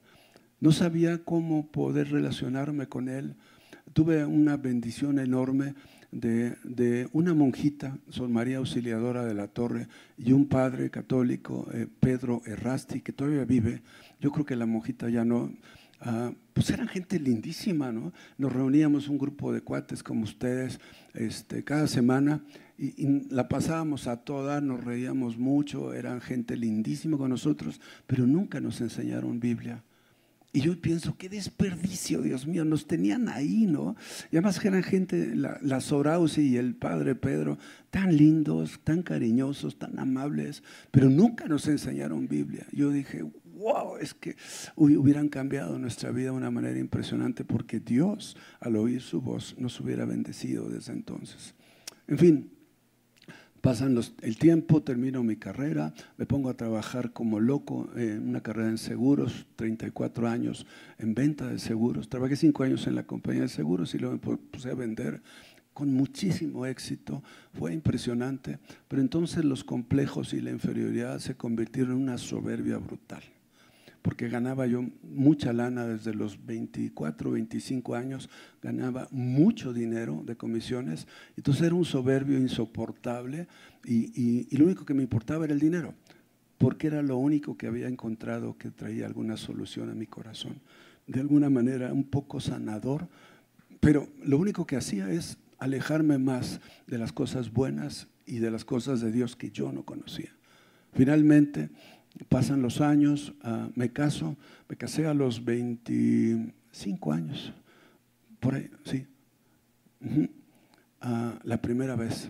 No 0.59 0.73
sabía 0.73 1.23
cómo 1.23 1.67
poder 1.71 2.11
relacionarme 2.11 2.87
con 2.87 3.07
Él 3.07 3.35
tuve 3.97 4.23
una 4.23 4.57
bendición 4.57 5.17
enorme 5.17 5.73
de, 6.11 6.55
de, 6.63 7.09
una 7.13 7.33
monjita, 7.33 7.97
Sol 8.09 8.29
María 8.29 8.57
Auxiliadora 8.57 9.25
de 9.25 9.33
la 9.33 9.47
Torre, 9.47 9.87
y 10.19 10.33
un 10.33 10.45
padre 10.45 10.91
católico, 10.91 11.67
eh, 11.73 11.87
Pedro 11.99 12.43
Errasti, 12.45 13.01
que 13.01 13.11
todavía 13.11 13.43
vive. 13.43 13.81
Yo 14.21 14.31
creo 14.31 14.45
que 14.45 14.55
la 14.55 14.67
monjita 14.67 15.09
ya 15.09 15.25
no. 15.25 15.51
Uh, 16.05 16.31
pues 16.53 16.69
eran 16.69 16.87
gente 16.87 17.19
lindísima, 17.19 17.91
¿no? 17.91 18.13
Nos 18.37 18.53
reuníamos 18.53 19.07
un 19.07 19.17
grupo 19.17 19.51
de 19.51 19.61
cuates 19.61 20.03
como 20.03 20.25
ustedes 20.25 20.79
este, 21.15 21.63
cada 21.63 21.87
semana 21.87 22.43
y, 22.77 23.03
y, 23.03 23.27
la 23.31 23.47
pasábamos 23.47 24.05
a 24.05 24.17
toda, 24.17 24.61
nos 24.61 24.83
reíamos 24.83 25.39
mucho, 25.39 25.91
eran 25.95 26.21
gente 26.21 26.55
lindísima 26.55 27.17
con 27.17 27.31
nosotros, 27.31 27.81
pero 28.05 28.27
nunca 28.27 28.61
nos 28.61 28.79
enseñaron 28.79 29.39
Biblia. 29.39 29.83
Y 30.57 30.61
yo 30.61 30.81
pienso, 30.81 31.15
qué 31.15 31.29
desperdicio, 31.29 32.23
Dios 32.23 32.47
mío, 32.47 32.65
nos 32.65 32.87
tenían 32.87 33.29
ahí, 33.29 33.67
¿no? 33.67 33.95
Y 34.31 34.37
además 34.37 34.65
eran 34.65 34.81
gente, 34.81 35.35
la, 35.35 35.59
la 35.61 35.79
Sorausi 35.81 36.41
y 36.41 36.57
el 36.57 36.73
padre 36.73 37.13
Pedro, 37.13 37.59
tan 37.91 38.17
lindos, 38.17 38.79
tan 38.83 39.03
cariñosos, 39.03 39.77
tan 39.77 39.99
amables, 39.99 40.63
pero 40.89 41.11
nunca 41.11 41.45
nos 41.45 41.67
enseñaron 41.67 42.27
Biblia. 42.27 42.65
Yo 42.71 42.89
dije, 42.89 43.21
wow, 43.53 43.97
es 44.01 44.15
que 44.15 44.35
hubieran 44.75 45.29
cambiado 45.29 45.77
nuestra 45.77 46.09
vida 46.09 46.31
de 46.31 46.37
una 46.37 46.49
manera 46.49 46.79
impresionante 46.79 47.45
porque 47.45 47.79
Dios, 47.79 48.35
al 48.59 48.77
oír 48.77 49.03
su 49.03 49.21
voz, 49.21 49.55
nos 49.59 49.79
hubiera 49.79 50.05
bendecido 50.05 50.69
desde 50.69 50.91
entonces. 50.91 51.53
En 52.07 52.17
fin, 52.17 52.56
Pasan 53.67 53.95
los, 53.95 54.13
el 54.21 54.37
tiempo, 54.37 54.81
termino 54.81 55.23
mi 55.23 55.35
carrera, 55.35 55.93
me 56.15 56.25
pongo 56.25 56.49
a 56.49 56.53
trabajar 56.53 57.11
como 57.11 57.41
loco 57.41 57.89
en 57.97 58.29
una 58.29 58.39
carrera 58.39 58.69
en 58.69 58.77
seguros, 58.77 59.45
34 59.57 60.25
años 60.29 60.65
en 60.99 61.13
venta 61.13 61.45
de 61.47 61.59
seguros. 61.59 62.07
Trabajé 62.07 62.37
cinco 62.37 62.63
años 62.63 62.87
en 62.87 62.95
la 62.95 63.03
compañía 63.03 63.41
de 63.41 63.49
seguros 63.49 63.93
y 63.93 63.97
luego 63.97 64.17
me 64.23 64.37
puse 64.37 64.71
a 64.71 64.73
vender 64.73 65.21
con 65.73 65.93
muchísimo 65.93 66.65
éxito. 66.65 67.21
Fue 67.59 67.73
impresionante, 67.73 68.57
pero 68.87 69.01
entonces 69.01 69.43
los 69.43 69.65
complejos 69.65 70.31
y 70.31 70.39
la 70.39 70.51
inferioridad 70.51 71.19
se 71.19 71.35
convirtieron 71.35 71.97
en 71.97 72.03
una 72.03 72.17
soberbia 72.17 72.77
brutal. 72.77 73.21
Porque 74.01 74.29
ganaba 74.29 74.67
yo 74.67 74.83
mucha 75.03 75.53
lana 75.53 75.85
desde 75.85 76.13
los 76.13 76.45
24, 76.45 77.31
25 77.31 77.95
años, 77.95 78.29
ganaba 78.61 79.07
mucho 79.11 79.73
dinero 79.73 80.23
de 80.25 80.35
comisiones, 80.35 81.07
entonces 81.35 81.63
era 81.63 81.75
un 81.75 81.85
soberbio 81.85 82.37
insoportable 82.37 83.47
y, 83.85 84.45
y 84.49 84.57
lo 84.57 84.65
único 84.65 84.85
que 84.85 84.93
me 84.93 85.03
importaba 85.03 85.45
era 85.45 85.53
el 85.53 85.59
dinero, 85.59 85.93
porque 86.57 86.87
era 86.87 87.01
lo 87.01 87.17
único 87.17 87.57
que 87.57 87.67
había 87.67 87.87
encontrado 87.87 88.57
que 88.57 88.71
traía 88.71 89.05
alguna 89.05 89.37
solución 89.37 89.89
a 89.89 89.95
mi 89.95 90.07
corazón, 90.07 90.59
de 91.07 91.19
alguna 91.19 91.49
manera 91.49 91.93
un 91.93 92.03
poco 92.03 92.39
sanador, 92.39 93.07
pero 93.79 94.07
lo 94.23 94.37
único 94.37 94.65
que 94.65 94.75
hacía 94.75 95.09
es 95.11 95.37
alejarme 95.59 96.17
más 96.17 96.61
de 96.87 96.97
las 96.97 97.11
cosas 97.11 97.51
buenas 97.51 98.07
y 98.25 98.39
de 98.39 98.51
las 98.51 98.65
cosas 98.65 99.01
de 99.01 99.11
Dios 99.11 99.35
que 99.35 99.51
yo 99.51 99.71
no 99.71 99.83
conocía. 99.83 100.35
Finalmente, 100.93 101.69
pasan 102.29 102.61
los 102.61 102.81
años, 102.81 103.33
ah, 103.43 103.69
me 103.75 103.91
caso, 103.91 104.37
me 104.69 104.75
casé 104.75 105.05
a 105.05 105.13
los 105.13 105.43
25 105.43 107.11
años, 107.11 107.53
por 108.39 108.55
ahí, 108.55 108.69
sí, 108.85 109.05
ah, 111.01 111.39
la 111.43 111.61
primera 111.61 111.95
vez. 111.95 112.29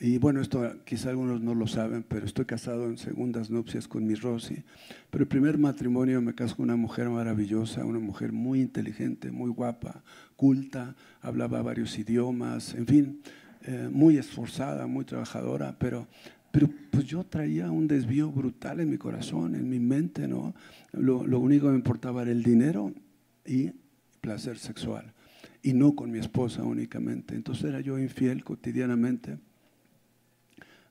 Y 0.00 0.18
bueno, 0.18 0.40
esto 0.40 0.84
quizá 0.84 1.10
algunos 1.10 1.40
no 1.40 1.54
lo 1.54 1.68
saben, 1.68 2.02
pero 2.02 2.26
estoy 2.26 2.46
casado 2.46 2.88
en 2.88 2.98
segundas 2.98 3.48
nupcias 3.48 3.86
con 3.86 4.04
mi 4.04 4.14
Rosy. 4.14 4.64
Pero 5.08 5.22
el 5.22 5.28
primer 5.28 5.56
matrimonio 5.56 6.20
me 6.20 6.34
casó 6.34 6.56
con 6.56 6.64
una 6.64 6.76
mujer 6.76 7.08
maravillosa, 7.08 7.84
una 7.84 8.00
mujer 8.00 8.32
muy 8.32 8.60
inteligente, 8.60 9.30
muy 9.30 9.50
guapa, 9.50 10.02
culta, 10.36 10.96
hablaba 11.22 11.62
varios 11.62 11.96
idiomas, 11.96 12.74
en 12.74 12.86
fin, 12.86 13.22
eh, 13.62 13.88
muy 13.90 14.18
esforzada, 14.18 14.86
muy 14.86 15.04
trabajadora, 15.04 15.76
pero, 15.78 16.08
pero 16.54 16.70
pues 16.92 17.04
yo 17.04 17.24
traía 17.24 17.68
un 17.68 17.88
desvío 17.88 18.30
brutal 18.30 18.78
en 18.78 18.88
mi 18.88 18.96
corazón, 18.96 19.56
en 19.56 19.68
mi 19.68 19.80
mente, 19.80 20.28
¿no? 20.28 20.54
Lo, 20.92 21.26
lo 21.26 21.40
único 21.40 21.66
que 21.66 21.72
me 21.72 21.78
importaba 21.78 22.22
era 22.22 22.30
el 22.30 22.44
dinero 22.44 22.94
y 23.44 23.72
placer 24.20 24.56
sexual, 24.58 25.12
y 25.64 25.72
no 25.72 25.96
con 25.96 26.12
mi 26.12 26.20
esposa 26.20 26.62
únicamente. 26.62 27.34
Entonces 27.34 27.64
era 27.64 27.80
yo 27.80 27.98
infiel 27.98 28.44
cotidianamente. 28.44 29.36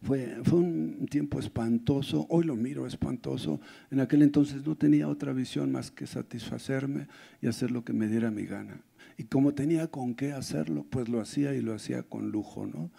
Fue, 0.01 0.35
fue, 0.43 0.59
un 0.59 1.07
tiempo 1.09 1.39
espantoso, 1.39 2.25
hoy 2.27 2.43
lo 2.43 2.57
miro 2.57 2.85
espantoso, 2.85 3.61
en 3.89 4.01
aquel 4.01 4.21
entonces 4.21 4.65
no 4.65 4.75
tenía 4.75 5.07
otra 5.07 5.31
visión 5.31 5.71
más 5.71 5.91
que 5.91 6.07
satisfacerme 6.07 7.07
y 7.41 7.47
hacer 7.47 7.71
lo 7.71 7.85
que 7.85 7.93
me 7.93 8.09
diera 8.09 8.31
mi 8.31 8.43
gana. 8.43 8.81
Y 9.17 9.23
como 9.23 9.53
tenía 9.53 9.87
con 9.87 10.13
qué 10.13 10.33
hacerlo, 10.33 10.85
pues 10.89 11.07
lo 11.07 11.21
hacía 11.21 11.53
y 11.53 11.61
lo 11.61 11.73
hacía 11.73 12.03
con 12.03 12.31
lujo. 12.31 12.67
¿no? 12.67 12.91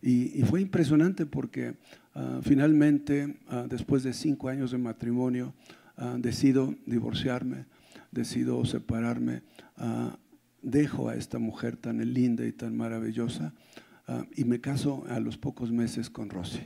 Y, 0.00 0.42
fue 0.42 0.60
impresionante 0.60 1.26
porque 1.26 1.74
ah, 2.14 2.40
finalmente, 2.42 3.36
ah, 3.48 3.66
después 3.68 4.02
de 4.02 4.12
cinco 4.12 4.48
años 4.48 4.70
de 4.70 4.78
matrimonio, 4.78 5.54
uh, 5.98 6.18
decido 6.18 6.74
divorciarme, 6.86 7.66
decido 8.12 8.64
separarme, 8.64 9.42
dejo 10.62 11.08
a 11.08 11.14
esta 11.14 11.38
mujer 11.38 11.76
tan 11.76 11.98
linda 12.12 12.46
y 12.46 12.52
tan 12.52 12.76
maravillosa 12.76 13.52
y 14.34 14.44
me 14.44 14.60
caso 14.60 15.04
a 15.08 15.20
los 15.20 15.36
pocos 15.36 15.70
meses 15.70 16.08
con 16.08 16.30
Rosy. 16.30 16.62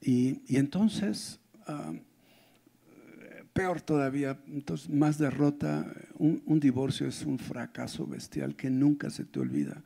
Y, 0.00 0.42
y 0.46 0.56
entonces 0.56 1.40
peor 3.54 3.80
todavía, 3.80 4.36
entonces 4.48 4.90
más 4.90 5.16
derrota, 5.16 5.86
un, 6.18 6.60
divorcio 6.60 7.06
es 7.06 7.24
un 7.24 7.38
fracaso 7.38 8.04
bestial 8.06 8.56
que 8.56 8.68
nunca 8.68 9.08
se 9.10 9.24
te 9.24 9.38
olvida, 9.38 9.82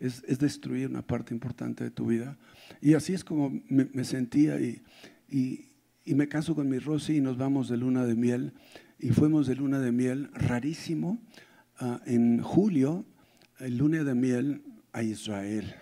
es, 0.00 0.38
destruir 0.38 0.88
una 0.88 1.02
parte 1.02 1.34
importante 1.34 1.84
de 1.84 1.90
tu 1.90 2.06
vida. 2.06 2.36
Y 2.80 2.94
así 2.94 3.12
es 3.12 3.22
como 3.22 3.60
me, 3.68 4.04
sentía 4.04 4.60
y, 4.60 4.82
y, 5.28 6.14
me 6.14 6.26
caso 6.26 6.54
con 6.56 6.68
mi 6.68 6.78
Rosy 6.78 7.18
y 7.18 7.20
nos 7.20 7.36
vamos 7.36 7.68
de 7.68 7.76
luna 7.76 8.04
de 8.04 8.16
miel 8.16 8.52
y 8.98 9.10
fuimos 9.10 9.46
de 9.46 9.54
luna 9.54 9.78
de 9.78 9.92
miel 9.92 10.30
rarísimo 10.34 11.22
ah, 11.78 12.00
en 12.06 12.42
julio, 12.42 13.04
el 13.60 13.76
luna 13.76 14.02
de 14.02 14.14
miel 14.14 14.62
a 14.92 15.02
Israel. 15.02 15.74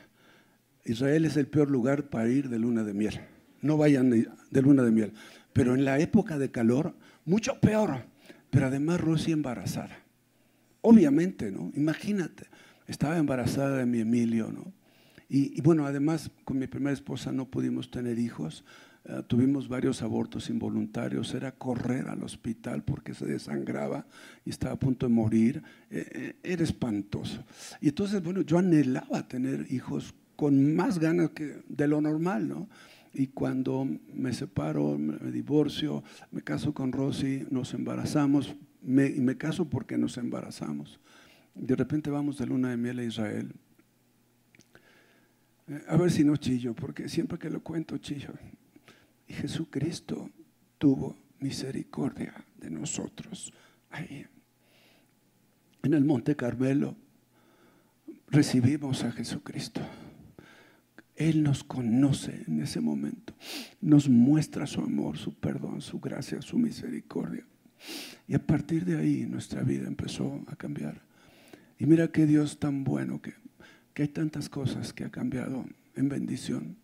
Israel 0.84 1.25
es 1.25 1.37
el 1.37 1.46
peor 1.46 1.70
lugar 1.70 2.10
para 2.10 2.28
ir 2.28 2.48
de 2.48 2.58
luna 2.58 2.85
de 2.85 2.94
miel. 2.94 3.20
No 3.62 3.76
vayan 3.76 4.11
de 4.11 4.62
luna 4.62 4.83
de 4.83 4.90
miel. 4.90 5.12
Pero 5.52 5.74
en 5.74 5.85
la 5.85 5.98
época 5.98 6.38
de 6.38 6.50
calor, 6.50 6.94
mucho 7.24 7.59
peor. 7.61 8.04
Pero 8.50 8.66
además 8.66 9.00
Rosy 9.00 9.33
embarazada. 9.33 9.98
Obviamente, 10.81 11.50
¿no? 11.50 11.72
Imagínate, 11.74 12.46
estaba 12.88 13.18
embarazada 13.18 13.77
de 13.77 13.87
mi 13.87 14.01
Emilio, 14.01 14.51
¿no? 14.51 14.72
Y, 15.31 15.61
bueno, 15.61 15.85
además 15.85 16.31
con 16.44 16.59
mi 16.59 16.66
primera 16.66 16.94
esposa 16.94 17.33
no 17.33 17.44
pudimos 17.44 17.90
tener 17.90 18.18
hijos. 18.18 18.64
Eh, 19.05 19.22
tuvimos 19.27 19.68
varios 19.68 20.01
abortos 20.01 20.48
involuntarios, 20.48 21.35
era 21.35 21.53
correr 21.53 22.09
al 22.09 22.22
hospital 22.22 22.83
porque 22.83 23.12
se 23.12 23.27
desangraba 23.27 24.07
y 24.46 24.51
estaba 24.51 24.74
a 24.74 24.79
punto 24.79 25.07
de 25.07 25.12
morir, 25.12 25.62
eh, 25.90 26.07
eh, 26.12 26.37
era 26.42 26.64
espantoso. 26.64 27.44
Y 27.83 27.88
entonces, 27.88 28.22
bueno, 28.22 28.40
yo 28.40 28.57
anhelaba 28.57 29.29
tener 29.29 29.66
hijos 29.70 30.14
con 30.35 30.74
más 30.74 30.98
ganas 30.98 31.31
que 31.31 31.62
de 31.68 31.88
lo 31.88 32.01
normal, 32.01 32.48
¿no? 32.48 32.68
Y 33.12 33.27
cuando 33.27 33.87
me 34.14 34.33
separo, 34.33 34.96
me 34.96 35.31
divorcio, 35.31 36.03
me 36.31 36.40
caso 36.40 36.72
con 36.72 36.92
Rosy, 36.92 37.46
nos 37.51 37.74
embarazamos, 37.74 38.55
me, 38.83 39.09
y 39.09 39.20
me 39.20 39.37
caso 39.37 39.66
porque 39.66 39.98
nos 39.98 40.16
embarazamos. 40.16 41.01
De 41.54 41.74
repente 41.74 42.11
vamos 42.11 42.38
de 42.38 42.46
luna 42.46 42.70
de 42.70 42.76
miel 42.76 42.98
a 42.98 43.04
Israel. 43.04 43.52
Eh, 45.68 45.84
a 45.88 45.96
ver 45.96 46.11
si 46.11 46.24
no 46.24 46.37
chillo, 46.37 46.74
porque 46.74 47.08
siempre 47.08 47.38
que 47.38 47.50
lo 47.50 47.62
cuento 47.62 47.98
chillo. 47.98 48.32
Y 49.26 49.34
Jesucristo 49.34 50.30
tuvo 50.78 51.16
misericordia 51.40 52.34
de 52.58 52.70
nosotros 52.70 53.52
ahí. 53.90 54.26
En 55.82 55.94
el 55.94 56.04
Monte 56.04 56.37
Carmelo 56.37 56.96
recibimos 58.28 59.04
a 59.04 59.12
Jesucristo. 59.12 59.80
Él 61.14 61.42
nos 61.42 61.64
conoce 61.64 62.44
en 62.46 62.62
ese 62.62 62.80
momento, 62.80 63.34
nos 63.80 64.08
muestra 64.08 64.66
su 64.66 64.80
amor, 64.80 65.18
su 65.18 65.34
perdón, 65.34 65.80
su 65.80 65.98
gracia, 65.98 66.40
su 66.40 66.58
misericordia. 66.58 67.44
Y 68.28 68.34
a 68.34 68.46
partir 68.46 68.84
de 68.84 68.96
ahí 68.96 69.26
nuestra 69.26 69.62
vida 69.62 69.88
empezó 69.88 70.44
a 70.46 70.54
cambiar. 70.54 71.08
Y 71.78 71.86
mira 71.86 72.08
qué 72.08 72.26
Dios 72.26 72.58
tan 72.58 72.84
bueno, 72.84 73.22
que, 73.22 73.34
que 73.94 74.02
hay 74.02 74.08
tantas 74.08 74.48
cosas 74.48 74.92
que 74.92 75.04
ha 75.04 75.10
cambiado 75.10 75.64
en 75.94 76.08
bendición. 76.08 76.76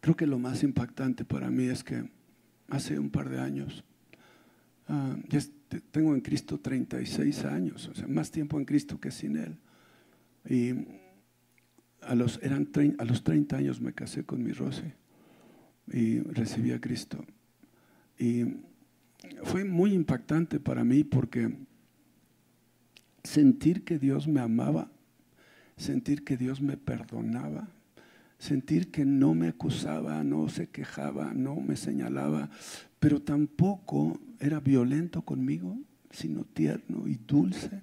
Creo 0.00 0.16
que 0.16 0.26
lo 0.26 0.38
más 0.38 0.62
impactante 0.62 1.24
para 1.24 1.50
mí 1.50 1.64
es 1.64 1.82
que 1.82 2.08
hace 2.68 2.98
un 2.98 3.10
par 3.10 3.28
de 3.28 3.40
años, 3.40 3.84
ah, 4.88 5.16
tengo 5.90 6.14
en 6.14 6.20
Cristo 6.20 6.58
36 6.58 7.44
años, 7.44 7.88
o 7.88 7.94
sea, 7.94 8.06
más 8.06 8.30
tiempo 8.30 8.58
en 8.58 8.64
Cristo 8.64 9.00
que 9.00 9.10
sin 9.10 9.36
Él. 9.36 9.56
Y 10.48 10.74
a 12.02 12.14
los, 12.14 12.40
eran 12.42 12.68
a 12.98 13.04
los 13.04 13.24
30 13.24 13.56
años 13.56 13.80
me 13.80 13.92
casé 13.92 14.24
con 14.24 14.42
mi 14.42 14.52
Rosy 14.52 14.92
y 15.92 16.20
recibí 16.20 16.72
a 16.72 16.80
Cristo. 16.80 17.24
Y 18.18 18.44
fue 19.44 19.64
muy 19.64 19.92
impactante 19.92 20.60
para 20.60 20.84
mí 20.84 21.04
porque 21.04 21.56
sentir 23.22 23.84
que 23.84 23.98
Dios 23.98 24.28
me 24.28 24.40
amaba, 24.40 24.90
sentir 25.76 26.24
que 26.24 26.36
Dios 26.36 26.60
me 26.60 26.76
perdonaba, 26.76 27.68
sentir 28.38 28.90
que 28.90 29.04
no 29.04 29.34
me 29.34 29.48
acusaba, 29.48 30.22
no 30.24 30.48
se 30.48 30.68
quejaba, 30.68 31.34
no 31.34 31.56
me 31.56 31.76
señalaba, 31.76 32.50
pero 32.98 33.20
tampoco 33.20 34.20
era 34.38 34.60
violento 34.60 35.22
conmigo, 35.22 35.76
sino 36.10 36.44
tierno 36.44 37.06
y 37.08 37.16
dulce 37.26 37.82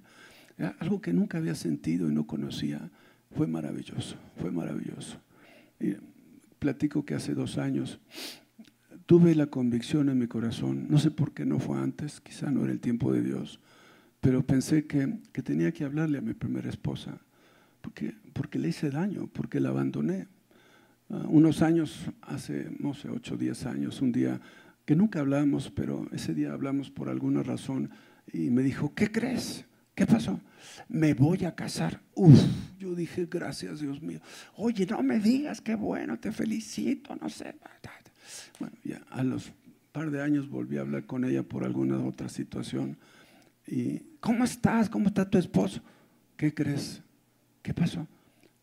algo 0.80 1.00
que 1.00 1.12
nunca 1.12 1.38
había 1.38 1.54
sentido 1.54 2.08
y 2.08 2.14
no 2.14 2.26
conocía. 2.26 2.90
Fue 3.36 3.46
maravilloso, 3.46 4.16
fue 4.36 4.50
maravilloso. 4.50 5.18
Y 5.80 5.96
platico 6.58 7.04
que 7.04 7.14
hace 7.14 7.34
dos 7.34 7.58
años 7.58 7.98
tuve 9.06 9.34
la 9.34 9.46
convicción 9.46 10.08
en 10.08 10.18
mi 10.18 10.26
corazón, 10.26 10.86
no 10.88 10.98
sé 10.98 11.10
por 11.10 11.32
qué 11.32 11.44
no 11.44 11.58
fue 11.58 11.78
antes, 11.78 12.20
quizá 12.20 12.50
no 12.50 12.64
era 12.64 12.72
el 12.72 12.80
tiempo 12.80 13.12
de 13.12 13.22
Dios, 13.22 13.60
pero 14.20 14.42
pensé 14.42 14.86
que, 14.86 15.18
que 15.32 15.42
tenía 15.42 15.72
que 15.72 15.84
hablarle 15.84 16.18
a 16.18 16.22
mi 16.22 16.34
primera 16.34 16.68
esposa, 16.68 17.18
porque, 17.80 18.14
porque 18.32 18.58
le 18.58 18.68
hice 18.68 18.90
daño, 18.90 19.28
porque 19.32 19.60
la 19.60 19.68
abandoné. 19.68 20.26
Uh, 21.10 21.16
unos 21.28 21.60
años, 21.60 22.06
hace, 22.22 22.70
no 22.78 22.94
sé, 22.94 23.10
ocho 23.10 23.34
o 23.34 23.36
diez 23.36 23.66
años, 23.66 24.00
un 24.00 24.10
día 24.10 24.40
que 24.86 24.96
nunca 24.96 25.20
hablamos, 25.20 25.70
pero 25.70 26.08
ese 26.12 26.32
día 26.32 26.52
hablamos 26.52 26.90
por 26.90 27.10
alguna 27.10 27.42
razón 27.42 27.90
y 28.32 28.48
me 28.48 28.62
dijo, 28.62 28.94
¿qué 28.94 29.12
crees? 29.12 29.66
¿Qué 29.94 30.06
pasó? 30.06 30.40
Me 30.88 31.12
voy 31.12 31.44
a 31.44 31.54
casar. 31.54 32.00
Uf, 32.14 32.40
yo 32.78 32.94
dije, 32.94 33.26
gracias 33.30 33.80
Dios 33.80 34.00
mío. 34.00 34.20
Oye, 34.56 34.86
no 34.86 35.02
me 35.02 35.20
digas, 35.20 35.60
qué 35.60 35.74
bueno, 35.74 36.18
te 36.18 36.32
felicito, 36.32 37.14
no 37.16 37.28
sé. 37.28 37.54
Bueno, 38.58 38.76
ya 38.84 39.02
a 39.10 39.22
los 39.22 39.52
par 39.92 40.10
de 40.10 40.22
años 40.22 40.48
volví 40.48 40.76
a 40.76 40.80
hablar 40.80 41.06
con 41.06 41.24
ella 41.24 41.42
por 41.42 41.64
alguna 41.64 41.98
otra 42.04 42.28
situación. 42.28 42.96
Y, 43.66 44.00
¿cómo 44.20 44.44
estás? 44.44 44.90
¿Cómo 44.90 45.08
está 45.08 45.28
tu 45.28 45.38
esposo? 45.38 45.80
¿Qué 46.36 46.52
crees? 46.52 47.02
¿Qué 47.62 47.72
pasó? 47.72 48.06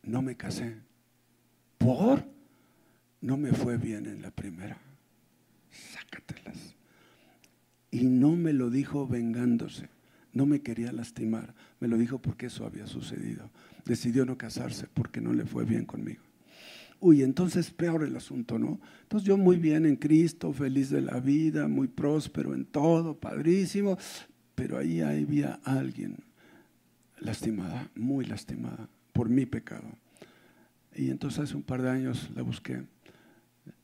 No 0.03 0.21
me 0.21 0.35
casé. 0.35 0.77
¿Por? 1.77 2.23
No 3.21 3.37
me 3.37 3.53
fue 3.53 3.77
bien 3.77 4.05
en 4.05 4.21
la 4.21 4.31
primera. 4.31 4.77
sácatelas. 5.69 6.75
Y 7.91 8.03
no 8.03 8.35
me 8.35 8.53
lo 8.53 8.69
dijo 8.69 9.07
vengándose, 9.07 9.89
no 10.33 10.45
me 10.45 10.61
quería 10.61 10.91
lastimar, 10.91 11.53
me 11.79 11.87
lo 11.87 11.97
dijo 11.97 12.19
porque 12.19 12.47
eso 12.47 12.65
había 12.65 12.87
sucedido. 12.87 13.49
Decidió 13.85 14.25
no 14.25 14.37
casarse 14.37 14.87
porque 14.93 15.21
no 15.21 15.33
le 15.33 15.45
fue 15.45 15.65
bien 15.65 15.85
conmigo. 15.85 16.23
Uy, 17.01 17.23
entonces 17.23 17.71
peor 17.71 18.03
el 18.03 18.15
asunto, 18.15 18.59
¿no? 18.59 18.79
Entonces 19.01 19.27
yo 19.27 19.35
muy 19.35 19.57
bien 19.57 19.87
en 19.87 19.95
Cristo, 19.95 20.53
feliz 20.53 20.91
de 20.91 21.01
la 21.01 21.19
vida, 21.19 21.67
muy 21.67 21.87
próspero 21.87 22.53
en 22.53 22.63
todo, 22.63 23.15
padrísimo, 23.19 23.97
pero 24.53 24.77
ahí 24.77 25.01
había 25.01 25.59
alguien 25.63 26.17
lastimada, 27.19 27.89
muy 27.95 28.25
lastimada 28.25 28.87
por 29.13 29.29
mi 29.29 29.47
pecado. 29.47 29.87
Y 30.95 31.09
entonces 31.09 31.39
hace 31.39 31.55
un 31.55 31.63
par 31.63 31.81
de 31.81 31.89
años 31.89 32.29
la 32.35 32.43
busqué, 32.43 32.83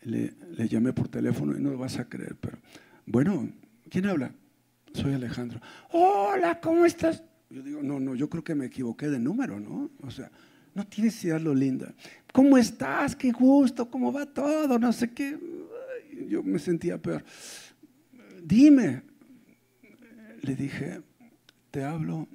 le, 0.03 0.35
llamé 0.69 0.93
por 0.93 1.07
teléfono 1.07 1.57
y 1.57 1.59
no 1.59 1.71
lo 1.71 1.79
vas 1.79 1.97
a 1.97 2.07
creer, 2.07 2.35
pero 2.39 2.59
bueno, 3.07 3.49
¿quién 3.89 4.05
habla? 4.05 4.31
Soy 4.93 5.13
Alejandro. 5.13 5.59
Hola, 5.91 6.59
¿cómo 6.61 6.85
estás? 6.85 7.23
Yo 7.49 7.63
digo, 7.63 7.81
no, 7.81 7.99
no, 7.99 8.13
yo 8.13 8.29
creo 8.29 8.43
que 8.43 8.53
me 8.53 8.67
equivoqué 8.67 9.09
de 9.09 9.17
número, 9.17 9.59
¿no? 9.59 9.89
O 10.03 10.11
sea, 10.11 10.29
no 10.77 10.85
tienes 10.85 11.23
idea 11.23 11.39
lo 11.39 11.55
linda. 11.55 11.91
¿Cómo 12.31 12.55
estás? 12.55 13.15
Qué 13.15 13.31
gusto, 13.31 13.89
¿cómo 13.89 14.13
va 14.13 14.27
todo? 14.27 14.77
No 14.77 14.93
sé 14.93 15.11
qué. 15.11 15.35
Yo 16.29 16.43
me 16.43 16.59
sentía 16.59 17.01
peor. 17.01 17.25
Dime, 18.43 19.01
le 20.39 20.55
dije, 20.55 21.01
te 21.71 21.83
hablo 21.83 22.27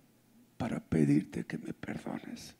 para 0.56 0.80
pedirte 0.80 1.44
que 1.44 1.56
me 1.56 1.72
perdones. 1.72 2.56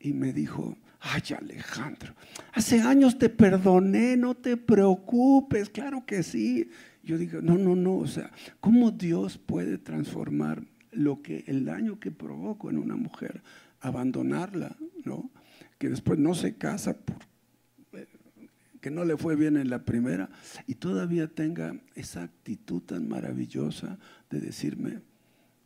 Y 0.00 0.12
me 0.12 0.32
dijo, 0.32 0.76
ay 0.98 1.22
Alejandro, 1.38 2.16
hace 2.52 2.80
años 2.80 3.16
te 3.16 3.28
perdoné, 3.28 4.16
no 4.16 4.34
te 4.34 4.56
preocupes, 4.56 5.70
claro 5.70 6.04
que 6.04 6.24
sí. 6.24 6.68
Yo 7.04 7.16
digo, 7.16 7.40
no, 7.40 7.56
no, 7.56 7.76
no, 7.76 7.98
o 7.98 8.08
sea, 8.08 8.32
¿cómo 8.58 8.90
Dios 8.90 9.38
puede 9.38 9.78
transformar 9.78 10.64
lo 10.90 11.22
que 11.22 11.44
el 11.46 11.64
daño 11.64 12.00
que 12.00 12.10
provoco 12.10 12.70
en 12.70 12.78
una 12.78 12.96
mujer, 12.96 13.40
abandonarla, 13.80 14.76
¿no? 15.04 15.30
Que 15.78 15.88
después 15.88 16.18
no 16.18 16.34
se 16.34 16.56
casa 16.56 16.96
por 16.96 17.30
que 18.80 18.90
no 18.90 19.04
le 19.04 19.16
fue 19.16 19.36
bien 19.36 19.56
en 19.56 19.68
la 19.68 19.84
primera 19.84 20.30
y 20.66 20.76
todavía 20.76 21.28
tenga 21.28 21.78
esa 21.94 22.22
actitud 22.22 22.80
tan 22.82 23.08
maravillosa 23.08 23.98
de 24.30 24.40
decirme, 24.40 25.00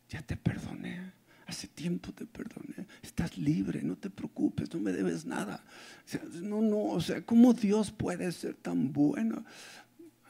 ya 0.09 0.21
te 0.21 0.35
perdoné, 0.35 1.13
hace 1.47 1.67
tiempo 1.67 2.11
te 2.11 2.25
perdoné, 2.25 2.87
estás 3.01 3.37
libre, 3.37 3.81
no 3.83 3.95
te 3.95 4.09
preocupes, 4.09 4.73
no 4.73 4.81
me 4.81 4.91
debes 4.91 5.25
nada. 5.25 5.63
no, 6.41 6.61
no, 6.61 6.83
o 6.83 7.01
sea, 7.01 7.25
¿cómo 7.25 7.53
Dios 7.53 7.91
puede 7.91 8.31
ser 8.31 8.55
tan 8.55 8.91
bueno 8.91 9.45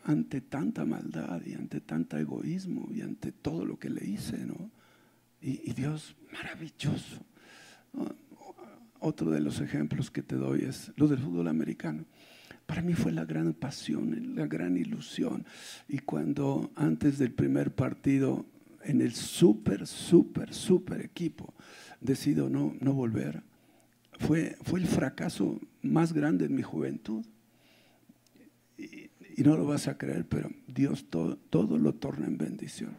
ante 0.03 0.41
tanta 0.41 0.85
maldad 0.85 1.41
y 1.45 1.53
ante 1.53 1.81
tanto 1.81 2.17
egoísmo 2.17 2.89
y 2.93 3.01
ante 3.01 3.31
todo 3.31 3.65
lo 3.65 3.79
que 3.79 3.89
le 3.89 4.05
hice, 4.05 4.45
¿no? 4.45 4.69
Y, 5.41 5.73
Dios, 5.73 6.15
maravilloso. 6.31 7.23
Otro 8.99 9.29
de 9.31 9.39
los 9.39 9.61
ejemplos 9.61 10.09
que 10.09 10.23
te 10.23 10.35
doy 10.35 10.63
es 10.63 10.91
lo 10.95 11.07
del 11.07 11.19
fútbol 11.19 11.47
americano. 11.47 12.05
Para 12.65 12.81
mí 12.81 12.93
fue 12.93 13.11
la 13.11 13.25
gran 13.25 13.53
pasión, 13.53 14.35
la 14.35 14.47
gran 14.47 14.77
ilusión. 14.77 15.45
Y 15.87 15.99
cuando 15.99 16.71
antes 16.75 17.19
del 17.19 17.31
primer 17.31 17.75
partido, 17.75 18.45
en 18.83 19.01
el 19.01 19.13
súper, 19.13 19.85
súper, 19.85 20.53
súper 20.53 21.01
equipo, 21.01 21.53
decido 22.01 22.49
no, 22.49 22.75
no 22.79 22.93
volver, 22.93 23.43
fue, 24.19 24.57
fue 24.63 24.79
el 24.79 24.87
fracaso 24.87 25.59
más 25.81 26.13
grande 26.13 26.45
en 26.45 26.55
mi 26.55 26.61
juventud. 26.61 27.23
Y, 28.77 29.09
no 29.43 29.57
lo 29.57 29.65
vas 29.65 29.87
a 29.87 29.97
creer, 29.97 30.25
pero 30.27 30.49
Dios 30.65 31.05
todo, 31.09 31.37
todo 31.37 31.77
lo 31.77 31.93
torna 31.93 32.25
en 32.25 32.37
bendición. 32.37 32.91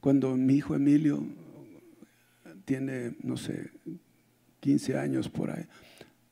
Cuando 0.00 0.36
mi 0.36 0.54
hijo 0.54 0.74
Emilio 0.74 1.26
tiene, 2.64 3.16
no 3.22 3.36
sé, 3.36 3.70
15 4.60 4.98
años 4.98 5.28
por 5.28 5.50
ahí, 5.50 5.64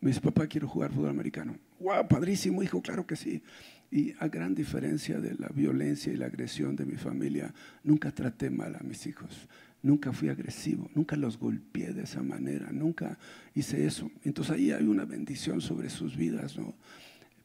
me 0.00 0.10
dice, 0.10 0.20
papá, 0.20 0.46
quiero 0.46 0.68
jugar 0.68 0.92
fútbol 0.92 1.10
americano 1.10 1.56
wow, 1.82 2.06
padrísimo, 2.06 2.62
hijo, 2.62 2.80
claro 2.80 3.06
que 3.06 3.16
sí. 3.16 3.42
Y 3.90 4.14
a 4.20 4.28
gran 4.28 4.54
diferencia 4.54 5.20
de 5.20 5.34
la 5.34 5.48
violencia 5.48 6.12
y 6.12 6.16
la 6.16 6.26
agresión 6.26 6.76
de 6.76 6.86
mi 6.86 6.96
familia, 6.96 7.52
nunca 7.84 8.10
traté 8.10 8.48
mal 8.48 8.74
a 8.74 8.82
mis 8.82 9.06
hijos, 9.06 9.48
nunca 9.82 10.12
fui 10.12 10.30
agresivo, 10.30 10.90
nunca 10.94 11.16
los 11.16 11.38
golpeé 11.38 11.92
de 11.92 12.04
esa 12.04 12.22
manera, 12.22 12.70
nunca 12.72 13.18
hice 13.54 13.84
eso. 13.84 14.10
Entonces 14.24 14.54
ahí 14.54 14.70
hay 14.70 14.84
una 14.84 15.04
bendición 15.04 15.60
sobre 15.60 15.90
sus 15.90 16.16
vidas, 16.16 16.56
¿no? 16.56 16.74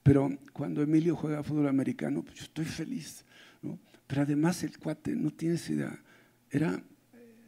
Pero 0.04 0.30
cuando 0.54 0.82
Emilio 0.82 1.18
juega 1.18 1.44
fútbol 1.44 1.68
americano, 1.68 2.24
pues 2.24 2.38
yo 2.38 2.44
estoy 2.44 2.64
feliz, 2.64 3.26
¿no? 3.62 3.78
Pero 4.06 4.22
además 4.22 4.64
el 4.64 4.78
cuate, 4.78 5.16
no 5.18 5.32
tienes 5.32 5.70
idea, 5.70 6.00
era 6.50 6.82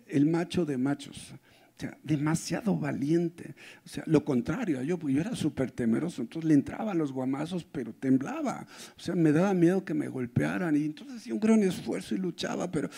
el 0.10 0.26
macho 0.26 0.66
de 0.66 0.78
machos 0.78 1.34
sea, 1.80 1.98
demasiado 2.04 2.78
valiente. 2.78 3.56
O 3.86 3.90
sea, 3.90 4.04
lo 4.06 4.26
contrario, 4.26 4.82
yo, 4.84 5.00
yo 5.08 5.22
era 5.22 5.36
súper 5.36 5.72
temeroso, 5.72 6.22
entonces 6.22 6.48
le 6.48 6.54
entraba 6.54 6.92
a 6.92 6.96
los 6.96 7.12
guamazos, 7.12 7.64
pero 7.64 7.94
temblaba. 7.94 8.68
O 8.98 9.00
sea, 9.00 9.16
me 9.16 9.32
daba 9.32 9.54
miedo 9.54 9.86
que 9.86 9.94
me 9.94 10.10
golpearan 10.10 10.76
y 10.76 10.84
entonces 10.84 11.18
hacía 11.18 11.34
un 11.34 11.40
gran 11.40 11.64
esfuerzo 11.64 12.16
y 12.16 12.18
luchaba, 12.18 12.70
pero 12.70 12.90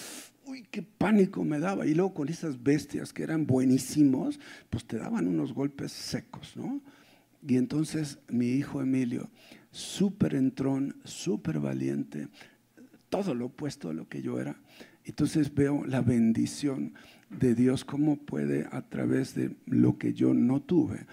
uy, 0.45 0.65
qué 0.71 0.81
pánico 0.81 1.43
me 1.43 1.59
daba. 1.59 1.85
Y 1.85 1.93
luego 1.93 2.13
con 2.13 2.29
esas 2.29 2.61
bestias 2.61 3.13
que 3.13 3.23
eran 3.23 3.45
buenísimos, 3.45 4.39
pues 4.69 4.85
te 4.85 4.97
daban 4.97 5.27
unos 5.27 5.53
golpes 5.53 5.91
secos, 5.91 6.53
¿no? 6.55 6.81
Y 7.47 7.57
entonces 7.57 8.19
mi 8.29 8.47
hijo 8.47 8.81
Emilio, 8.81 9.29
súper 9.71 10.35
entrón, 10.35 10.95
súper 11.03 11.59
valiente, 11.59 12.27
todo 13.09 13.35
lo 13.35 13.47
opuesto 13.47 13.89
a 13.89 13.93
lo 13.93 14.07
que 14.07 14.21
yo 14.21 14.39
era. 14.39 14.55
Entonces 15.05 15.53
veo 15.53 15.83
la 15.85 16.01
bendición 16.01 16.93
de 17.29 17.55
Dios, 17.55 17.85
cómo 17.85 18.17
puede 18.17 18.67
a 18.71 18.81
través 18.81 19.33
de 19.35 19.55
lo 19.65 19.97
que 19.97 20.13
yo 20.13 20.33
no 20.33 20.61
tuve, 20.61 21.05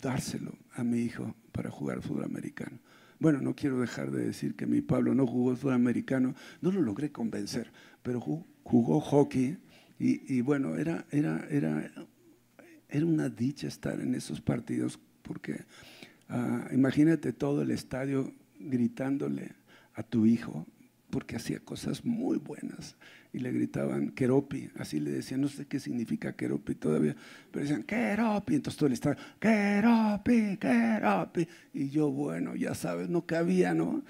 dárselo 0.00 0.52
a 0.74 0.84
mi 0.84 1.00
hijo 1.00 1.34
para 1.52 1.70
jugar 1.70 2.02
fútbol 2.02 2.24
americano. 2.24 2.78
Bueno, 3.18 3.40
no 3.40 3.54
quiero 3.54 3.80
dejar 3.80 4.10
de 4.10 4.26
decir 4.26 4.54
que 4.54 4.66
mi 4.66 4.80
Pablo 4.80 5.14
no 5.14 5.26
jugó 5.26 5.56
fútbol 5.56 5.74
americano, 5.74 6.34
no 6.60 6.70
lo 6.70 6.82
logré 6.82 7.10
convencer, 7.10 7.70
pero 8.02 8.20
jugó, 8.20 9.00
hockey 9.00 9.58
y, 9.98 10.40
bueno, 10.42 10.76
era, 10.76 11.06
era, 11.10 11.46
era, 11.48 11.90
era 12.88 13.06
una 13.06 13.28
dicha 13.28 13.68
estar 13.68 14.00
en 14.00 14.14
esos 14.14 14.40
partidos 14.40 14.98
porque 15.22 15.64
ah, 16.28 16.68
imagínate 16.72 17.32
todo 17.32 17.62
el 17.62 17.70
estadio 17.70 18.34
gritándole 18.58 19.52
a 19.94 20.02
tu 20.02 20.26
hijo 20.26 20.66
porque 21.10 21.36
hacía 21.36 21.60
cosas 21.60 22.04
muy 22.04 22.38
buenas 22.38 22.96
y 23.34 23.40
le 23.40 23.50
gritaban 23.50 24.10
Keropi, 24.10 24.70
así 24.78 25.00
le 25.00 25.10
decían, 25.10 25.40
no 25.40 25.48
sé 25.48 25.66
qué 25.66 25.80
significa 25.80 26.34
Keropi 26.34 26.76
todavía, 26.76 27.16
pero 27.50 27.64
decían 27.64 27.82
Keropi, 27.82 28.54
entonces 28.54 28.78
todo 28.78 28.86
el 28.86 28.92
estadio, 28.92 29.18
Keropi, 29.40 30.56
Keropi, 30.56 31.48
y 31.74 31.90
yo, 31.90 32.12
bueno, 32.12 32.54
ya 32.54 32.76
sabes, 32.76 33.08
no 33.08 33.26
cabía, 33.26 33.74
¿no? 33.74 34.04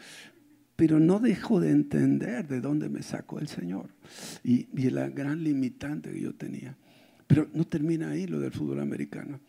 Pero 0.77 1.01
no 1.01 1.21
dejo 1.21 1.59
de 1.59 1.71
entender 1.71 2.47
de 2.47 2.61
dónde 2.61 2.91
me 2.91 3.03
sacó 3.03 3.39
el 3.39 3.49
Señor 3.49 3.89
y, 4.43 4.69
y 4.77 4.91
la 4.91 5.09
gran 5.09 5.43
limitante 5.43 6.13
que 6.13 6.21
yo 6.21 6.35
tenía. 6.35 6.77
Pero 7.27 7.49
no 7.55 7.65
termina 7.67 8.11
ahí 8.11 8.27
lo 8.27 8.41
del 8.41 8.53
fútbol 8.53 8.81
americano. 8.81 9.41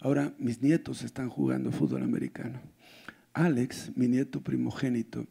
Ahora 0.00 0.34
mis 0.38 0.60
nietos 0.60 1.04
están 1.04 1.30
jugando 1.30 1.72
fútbol 1.72 2.02
americano. 2.02 2.60
Alex, 3.32 3.92
mi 3.96 4.08
nieto 4.08 4.42
primogénito, 4.42 5.26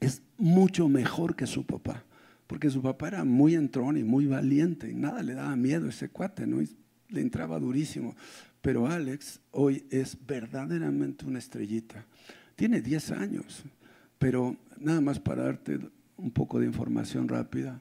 es 0.00 0.22
mucho 0.36 0.88
mejor 0.88 1.36
que 1.36 1.46
su 1.46 1.64
papá 1.64 2.02
porque 2.46 2.70
su 2.70 2.82
papá 2.82 3.08
era 3.08 3.24
muy 3.24 3.54
entrón 3.54 3.96
y 3.96 4.04
muy 4.04 4.26
valiente 4.26 4.90
y 4.90 4.94
nada 4.94 5.22
le 5.22 5.34
daba 5.34 5.56
miedo 5.56 5.88
ese 5.88 6.08
cuate, 6.08 6.46
¿no? 6.46 6.62
le 7.08 7.20
entraba 7.20 7.58
durísimo. 7.58 8.14
Pero 8.60 8.86
Alex 8.86 9.40
hoy 9.52 9.86
es 9.90 10.16
verdaderamente 10.26 11.24
una 11.24 11.38
estrellita. 11.38 12.04
Tiene 12.56 12.80
10 12.80 13.10
años, 13.12 13.62
pero 14.18 14.56
nada 14.78 15.00
más 15.00 15.20
para 15.20 15.44
darte 15.44 15.78
un 16.16 16.30
poco 16.30 16.58
de 16.58 16.66
información 16.66 17.28
rápida, 17.28 17.80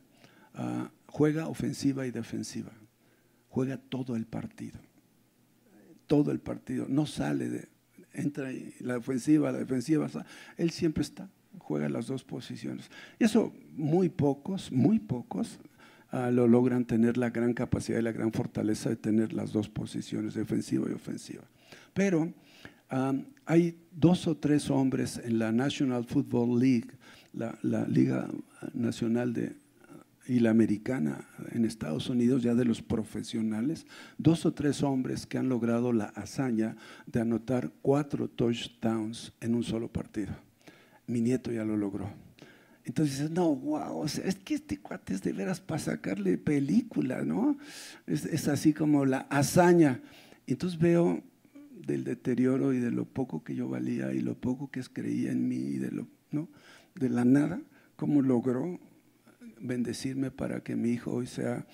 ah, 0.54 0.92
juega 1.08 1.48
ofensiva 1.48 2.06
y 2.06 2.12
defensiva, 2.12 2.72
juega 3.50 3.78
todo 3.78 4.16
el 4.16 4.26
partido, 4.26 4.80
todo 6.08 6.32
el 6.32 6.40
partido, 6.40 6.86
no 6.90 7.06
sale 7.06 7.50
de, 7.50 7.70
entra 8.14 8.52
la 8.80 8.98
ofensiva, 8.98 9.52
la 9.52 9.60
defensiva, 9.60 10.10
él 10.58 10.72
siempre 10.72 11.04
está 11.04 11.30
juega 11.60 11.90
las 11.90 12.08
dos 12.08 12.24
posiciones. 12.24 12.90
Eso 13.20 13.54
muy 13.76 14.10
pocos, 14.10 14.72
muy 14.72 15.00
pocos 15.00 15.60
ah, 16.12 16.32
lo 16.32 16.48
logran 16.48 16.86
tener 16.86 17.18
la 17.18 17.30
gran 17.30 17.54
capacidad 17.54 18.00
y 18.00 18.04
la 18.04 18.12
gran 18.12 18.32
fortaleza 18.32 18.90
de 18.90 18.96
tener 18.96 19.34
las 19.34 19.52
dos 19.52 19.70
posiciones, 19.70 20.34
defensiva 20.34 20.88
y 20.90 20.94
ofensiva. 20.94 21.44
Pero 21.94 22.34
hay 23.46 23.78
dos 23.92 24.28
o 24.28 24.38
tres 24.38 24.70
hombres 24.70 25.20
en 25.24 25.40
la 25.40 25.52
National 25.52 26.06
Football 26.06 26.60
League, 26.60 26.90
la, 27.34 27.58
Liga 27.88 28.30
Nacional 28.74 29.34
de, 29.34 29.56
y 30.28 30.40
la 30.40 30.52
americana 30.52 31.28
en 31.52 31.66
Estados 31.66 32.10
Unidos, 32.10 32.44
ya 32.44 32.56
de 32.56 32.66
los 32.66 32.82
profesionales, 32.82 33.86
dos 34.18 34.46
o 34.46 34.54
tres 34.54 34.84
hombres 34.84 35.26
que 35.26 35.38
han 35.38 35.50
logrado 35.50 35.94
la 35.94 36.06
hazaña 36.06 36.76
de 37.06 37.22
anotar 37.22 37.72
cuatro 37.82 38.30
touchdowns 38.30 39.34
en 39.42 39.56
un 39.56 39.64
solo 39.64 39.88
partido 39.88 40.45
mi 41.08 41.22
nieto 41.22 41.52
ya 41.52 41.64
lo 41.64 41.78
logró. 41.78 42.10
Entonces 42.84 43.32
no, 43.32 43.56
wow, 43.56 44.06
es 44.06 44.36
que 44.44 44.56
este 44.56 44.80
cuate 44.80 45.16
es 45.16 45.24
de 45.24 45.34
veras 45.34 45.60
para 45.60 45.80
sacarle 45.80 46.38
película, 46.38 47.24
¿no? 47.24 47.58
Es, 48.06 48.26
es 48.26 48.48
así 48.48 48.74
como 48.74 49.06
la 49.06 49.22
hazaña. 49.30 50.02
Entonces 50.46 50.80
veo 50.80 51.24
del 51.86 52.04
deterioro 52.04 52.74
y 52.74 52.80
de 52.80 52.92
lo 52.92 53.06
poco 53.06 53.44
que 53.44 53.56
yo 53.56 53.70
valía 53.70 54.14
y 54.14 54.22
lo 54.22 54.36
poco 54.36 54.70
que 54.70 54.82
creía 54.84 55.32
en 55.32 55.48
mí 55.48 55.56
y 55.56 55.78
de, 55.78 55.92
lo, 55.92 56.08
¿no? 56.32 56.48
de 56.96 57.10
la 57.10 57.26
nada, 57.26 57.62
cómo 57.96 58.22
logró 58.22 58.80
bendecirme 59.60 60.32
para 60.32 60.62
que 60.62 60.76
mi 60.76 60.92
hijo 60.92 61.12
hoy 61.12 61.28
sea 61.28 61.66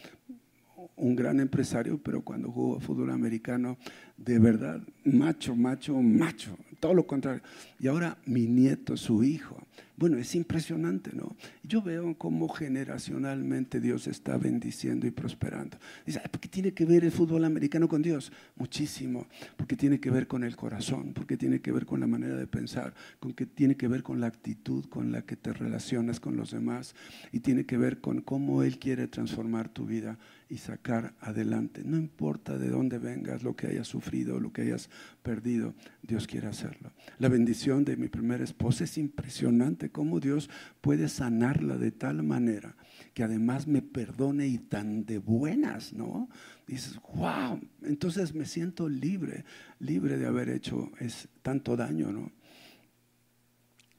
un 0.95 1.15
gran 1.15 1.39
empresario, 1.39 1.99
pero 2.01 2.21
cuando 2.21 2.51
jugó 2.51 2.79
fútbol 2.79 3.11
americano, 3.11 3.77
de 4.17 4.39
verdad, 4.39 4.81
macho, 5.03 5.55
macho, 5.55 5.95
macho, 6.01 6.57
todo 6.81 6.93
lo 6.93 7.07
contrario. 7.07 7.41
Y 7.79 7.87
ahora 7.87 8.17
mi 8.25 8.47
nieto, 8.47 8.97
su 8.97 9.23
hijo, 9.23 9.55
bueno, 9.97 10.17
es 10.17 10.33
impresionante, 10.35 11.11
¿no? 11.13 11.35
Yo 11.63 11.81
veo 11.81 12.17
cómo 12.17 12.49
generacionalmente 12.49 13.79
Dios 13.79 14.07
está 14.07 14.37
bendiciendo 14.37 15.05
y 15.05 15.11
prosperando. 15.11 15.77
Dice, 16.05 16.19
¿por 16.31 16.39
qué 16.39 16.47
tiene 16.47 16.73
que 16.73 16.85
ver 16.85 17.03
el 17.03 17.11
fútbol 17.11 17.45
americano 17.45 17.87
con 17.87 18.01
Dios? 18.01 18.31
Muchísimo, 18.55 19.27
porque 19.57 19.75
tiene 19.75 19.99
que 19.99 20.09
ver 20.09 20.27
con 20.27 20.43
el 20.43 20.55
corazón, 20.55 21.13
porque 21.13 21.37
tiene 21.37 21.61
que 21.61 21.71
ver 21.71 21.85
con 21.85 21.99
la 21.99 22.07
manera 22.07 22.35
de 22.35 22.47
pensar, 22.47 22.93
con 23.19 23.33
que 23.33 23.45
tiene 23.45 23.75
que 23.75 23.87
ver 23.87 24.03
con 24.03 24.19
la 24.19 24.27
actitud 24.27 24.85
con 24.85 25.11
la 25.11 25.23
que 25.23 25.35
te 25.35 25.53
relacionas 25.53 26.19
con 26.19 26.35
los 26.35 26.51
demás 26.51 26.95
y 27.31 27.39
tiene 27.39 27.65
que 27.65 27.77
ver 27.77 28.01
con 28.01 28.21
cómo 28.21 28.63
Él 28.63 28.79
quiere 28.79 29.07
transformar 29.07 29.69
tu 29.69 29.85
vida 29.85 30.17
y 30.49 30.57
sacar 30.57 31.13
adelante. 31.21 31.81
No 31.85 31.97
importa 31.97 32.57
de 32.57 32.69
dónde 32.69 32.97
vengas, 32.97 33.41
lo 33.41 33.55
que 33.55 33.67
hayas 33.67 33.87
sufrido, 33.87 34.39
lo 34.39 34.51
que 34.51 34.63
hayas 34.63 34.89
perdido, 35.23 35.73
Dios 36.01 36.27
quiere 36.27 36.47
hacerlo. 36.47 36.91
La 37.19 37.29
bendición 37.29 37.85
de 37.85 37.95
mi 37.95 38.09
primera 38.09 38.43
esposa 38.43 38.83
es 38.83 38.97
impresionante, 38.97 39.70
cómo 39.91 40.19
Dios 40.19 40.49
puede 40.81 41.07
sanarla 41.09 41.77
de 41.77 41.91
tal 41.91 42.23
manera 42.23 42.75
que 43.13 43.23
además 43.23 43.67
me 43.67 43.81
perdone 43.81 44.47
y 44.47 44.57
tan 44.57 45.05
de 45.05 45.17
buenas, 45.17 45.93
¿no? 45.93 46.29
Dices, 46.67 46.99
wow, 47.15 47.59
entonces 47.83 48.33
me 48.33 48.45
siento 48.45 48.87
libre, 48.87 49.43
libre 49.79 50.17
de 50.17 50.27
haber 50.27 50.49
hecho 50.49 50.91
es, 50.99 51.27
tanto 51.41 51.75
daño, 51.75 52.11
¿no? 52.11 52.31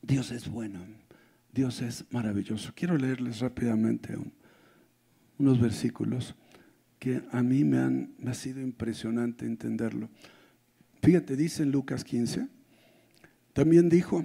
Dios 0.00 0.30
es 0.32 0.48
bueno, 0.48 0.80
Dios 1.52 1.82
es 1.82 2.06
maravilloso. 2.10 2.72
Quiero 2.74 2.96
leerles 2.96 3.40
rápidamente 3.40 4.16
unos 5.38 5.60
versículos 5.60 6.34
que 6.98 7.22
a 7.30 7.42
mí 7.42 7.64
me, 7.64 7.78
han, 7.78 8.14
ha 8.26 8.34
sido 8.34 8.60
impresionante 8.60 9.44
entenderlo. 9.44 10.08
Fíjate, 11.02 11.36
dice 11.36 11.64
en 11.64 11.72
Lucas 11.72 12.04
15, 12.04 12.48
también 13.52 13.88
dijo, 13.88 14.24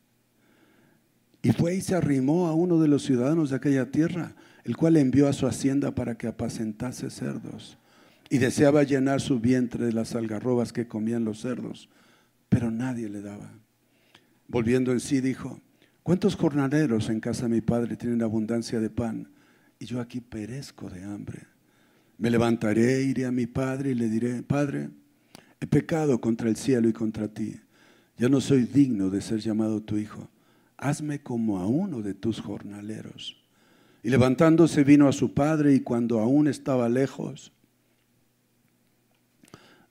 Y 1.41 1.51
fue 1.51 1.75
y 1.75 1.81
se 1.81 1.95
arrimó 1.95 2.47
a 2.47 2.53
uno 2.53 2.79
de 2.79 2.87
los 2.87 3.03
ciudadanos 3.03 3.49
de 3.49 3.55
aquella 3.55 3.89
tierra, 3.89 4.35
el 4.63 4.77
cual 4.77 4.97
envió 4.97 5.27
a 5.27 5.33
su 5.33 5.47
hacienda 5.47 5.95
para 5.95 6.15
que 6.15 6.27
apacentase 6.27 7.09
cerdos. 7.09 7.77
Y 8.29 8.37
deseaba 8.37 8.83
llenar 8.83 9.21
su 9.21 9.39
vientre 9.39 9.85
de 9.85 9.93
las 9.93 10.15
algarrobas 10.15 10.71
que 10.71 10.87
comían 10.87 11.25
los 11.25 11.41
cerdos, 11.41 11.89
pero 12.47 12.69
nadie 12.69 13.09
le 13.09 13.21
daba. 13.21 13.51
Volviendo 14.47 14.91
en 14.91 14.99
sí, 14.99 15.19
dijo, 15.19 15.59
¿cuántos 16.03 16.35
jornaleros 16.35 17.09
en 17.09 17.19
casa 17.19 17.43
de 17.43 17.55
mi 17.55 17.61
padre 17.61 17.95
tienen 17.95 18.21
abundancia 18.21 18.79
de 18.79 18.89
pan? 18.89 19.29
Y 19.79 19.85
yo 19.85 19.99
aquí 19.99 20.21
perezco 20.21 20.89
de 20.89 21.03
hambre. 21.03 21.47
Me 22.17 22.29
levantaré, 22.29 23.01
iré 23.01 23.25
a 23.25 23.31
mi 23.31 23.47
padre 23.47 23.91
y 23.91 23.95
le 23.95 24.07
diré, 24.07 24.43
Padre, 24.43 24.89
he 25.59 25.65
pecado 25.65 26.21
contra 26.21 26.49
el 26.49 26.55
cielo 26.55 26.87
y 26.87 26.93
contra 26.93 27.27
ti. 27.27 27.59
Ya 28.15 28.29
no 28.29 28.39
soy 28.41 28.65
digno 28.65 29.09
de 29.09 29.21
ser 29.21 29.39
llamado 29.39 29.81
tu 29.81 29.97
hijo. 29.97 30.29
Hazme 30.81 31.21
como 31.21 31.59
a 31.59 31.67
uno 31.67 32.01
de 32.01 32.13
tus 32.13 32.41
jornaleros. 32.41 33.37
Y 34.03 34.09
levantándose 34.09 34.83
vino 34.83 35.07
a 35.07 35.13
su 35.13 35.33
padre 35.33 35.73
y 35.73 35.79
cuando 35.79 36.19
aún 36.19 36.47
estaba 36.47 36.89
lejos, 36.89 37.53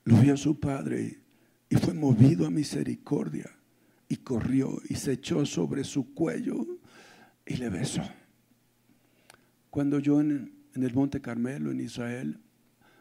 lo 0.03 0.17
vio 0.17 0.35
su 0.35 0.59
padre 0.59 1.21
y 1.69 1.75
fue 1.77 1.93
movido 1.93 2.45
a 2.45 2.51
misericordia 2.51 3.49
y 4.09 4.17
corrió 4.17 4.81
y 4.89 4.95
se 4.95 5.13
echó 5.13 5.45
sobre 5.45 5.85
su 5.85 6.13
cuello 6.13 6.67
y 7.45 7.55
le 7.55 7.69
besó. 7.69 8.03
Cuando 9.69 9.99
yo 9.99 10.19
en, 10.19 10.51
en 10.75 10.83
el 10.83 10.93
Monte 10.93 11.21
Carmelo, 11.21 11.71
en 11.71 11.79
Israel, 11.79 12.37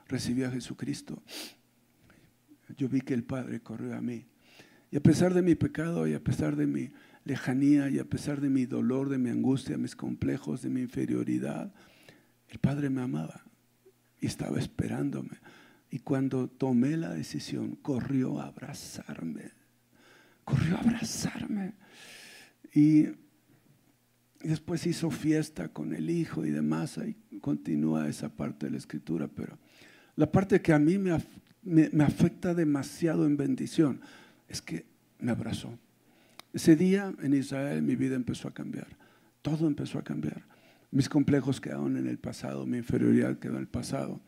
recibí 0.07 0.45
a 0.45 0.51
Jesucristo. 0.51 1.21
Yo 2.77 2.89
vi 2.89 3.01
que 3.01 3.15
el 3.15 3.25
Padre 3.25 3.61
corrió 3.61 3.97
a 3.97 4.01
mí. 4.01 4.27
Y 4.93 4.97
a 4.97 5.01
pesar 5.01 5.35
de 5.35 5.43
mi 5.43 5.55
pecado 5.55 6.07
y 6.07 6.15
a 6.15 6.23
pesar 6.23 6.55
de 6.57 6.67
mi 6.67 6.91
lejanía 7.25 7.89
y 7.89 7.99
a 7.99 8.05
pesar 8.05 8.41
de 8.41 8.51
mi 8.51 8.67
dolor, 8.67 9.09
de 9.09 9.19
mi 9.19 9.31
angustia, 9.31 9.79
mis 9.79 9.97
complejos, 9.97 10.63
de 10.63 10.71
mi 10.71 10.81
inferioridad, 10.81 11.73
el 12.49 12.59
Padre 12.59 12.91
me 12.91 13.03
amaba 13.03 13.45
y 14.21 14.27
estaba 14.27 14.59
esperándome. 14.59 15.39
Y 15.91 16.01
cuando 16.01 16.49
tomé 16.49 16.97
la 16.97 17.13
decisión, 17.13 17.77
corrió 17.77 18.41
a 18.41 18.47
abrazarme. 18.47 19.51
Corrió 20.45 20.77
a 20.77 20.81
abrazarme. 20.81 21.75
Y 22.75 23.09
después 24.43 24.87
hizo 24.87 25.11
fiesta 25.11 25.69
con 25.69 25.95
el 25.95 26.11
hijo 26.11 26.45
y 26.47 26.51
demás, 26.51 26.99
y 26.99 27.39
continúa 27.39 28.09
esa 28.09 28.29
parte 28.29 28.67
de 28.67 28.73
la 28.73 28.79
escritura, 28.79 29.29
pero 29.29 29.59
la 30.17 30.31
parte 30.31 30.61
que 30.61 30.73
a 30.73 30.79
mí 30.79 30.99
me, 30.99 31.17
me, 31.63 32.05
afecta 32.05 32.55
demasiado 32.55 33.27
en 33.27 33.37
bendición 33.37 34.01
es 34.49 34.63
que 34.63 34.87
me 35.19 35.33
abrazó. 35.33 35.79
Ese 36.53 36.75
día 36.75 37.15
en 37.23 37.35
Israel 37.35 37.83
mi 37.83 37.97
vida 37.97 38.17
empezó 38.17 38.49
a 38.49 38.55
cambiar, 38.55 38.89
todo 39.43 39.67
empezó 39.67 39.99
a 39.99 40.05
cambiar. 40.05 40.43
Mis 40.91 41.09
complejos 41.09 41.61
quedaron 41.61 41.97
en 41.97 42.09
el 42.09 42.19
pasado, 42.19 42.67
mi 42.67 42.79
inferioridad 42.79 43.39
quedó 43.39 43.55
en 43.55 43.61
el 43.61 43.69
pasado. 43.69 44.21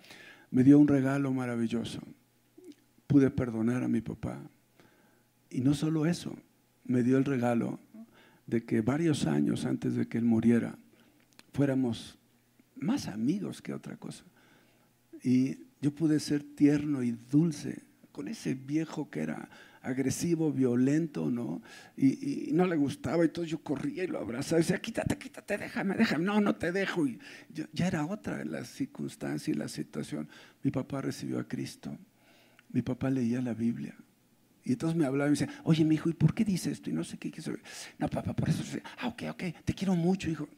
Me 0.50 0.62
dio 0.62 0.78
un 0.78 0.86
regalo 0.86 1.32
maravilloso. 1.32 2.00
Pude 3.08 3.30
perdonar 3.30 3.82
a 3.82 3.88
mi 3.88 4.00
papá. 4.00 4.40
Y 5.50 5.60
no 5.60 5.74
solo 5.74 6.06
eso, 6.06 6.36
me 6.84 7.02
dio 7.02 7.18
el 7.18 7.24
regalo 7.24 7.80
de 8.46 8.64
que 8.64 8.80
varios 8.80 9.26
años 9.26 9.64
antes 9.64 9.94
de 9.94 10.06
que 10.06 10.18
él 10.18 10.24
muriera 10.24 10.76
fuéramos 11.52 12.18
más 12.76 13.08
amigos 13.08 13.60
que 13.60 13.74
otra 13.74 13.96
cosa. 13.96 14.24
Y 15.22 15.58
yo 15.80 15.92
pude 15.92 16.20
ser 16.20 16.42
tierno 16.42 17.02
y 17.02 17.12
dulce 17.12 17.82
con 18.12 18.28
ese 18.28 18.54
viejo 18.54 19.10
que 19.10 19.20
era 19.20 19.48
agresivo, 19.82 20.52
violento, 20.52 21.30
¿no? 21.30 21.62
Y, 21.96 22.50
no 22.52 22.66
le 22.66 22.76
gustaba, 22.76 23.24
entonces 23.24 23.50
yo 23.50 23.62
corría 23.62 24.04
y 24.04 24.06
lo 24.06 24.18
abrazaba 24.18 24.60
y 24.60 24.62
decía, 24.62 24.80
quítate, 24.80 25.18
quítate, 25.18 25.58
déjame, 25.58 25.96
déjame, 25.96 26.24
no, 26.24 26.40
no 26.40 26.54
te 26.56 26.72
dejo. 26.72 27.06
Y 27.06 27.18
ya 27.72 27.86
era 27.86 28.06
otra 28.06 28.44
la 28.44 28.64
circunstancia 28.64 29.52
y 29.52 29.56
la 29.56 29.68
situación. 29.68 30.28
Mi 30.62 30.70
papá 30.70 31.00
recibió 31.00 31.38
a 31.40 31.48
Cristo, 31.48 31.96
mi 32.70 32.82
papá 32.82 33.10
leía 33.10 33.40
la 33.40 33.54
Biblia, 33.54 33.96
y 34.64 34.72
entonces 34.72 34.96
me 34.96 35.04
hablaba 35.04 35.28
y 35.28 35.32
me 35.32 35.38
decía, 35.38 35.60
oye, 35.64 35.84
mi 35.84 35.96
hijo, 35.96 36.08
¿y 36.08 36.14
por 36.14 36.34
qué 36.34 36.44
dice 36.44 36.70
esto? 36.70 36.88
Y 36.88 36.92
no 36.92 37.02
sé 37.02 37.18
qué. 37.18 37.30
qué 37.30 37.42
no, 37.98 38.08
papá, 38.08 38.32
por 38.32 38.48
eso. 38.48 38.62
Ah, 38.98 39.08
ok, 39.08 39.24
ok, 39.30 39.42
te 39.64 39.74
quiero 39.74 39.96
mucho, 39.96 40.30
hijo. 40.30 40.48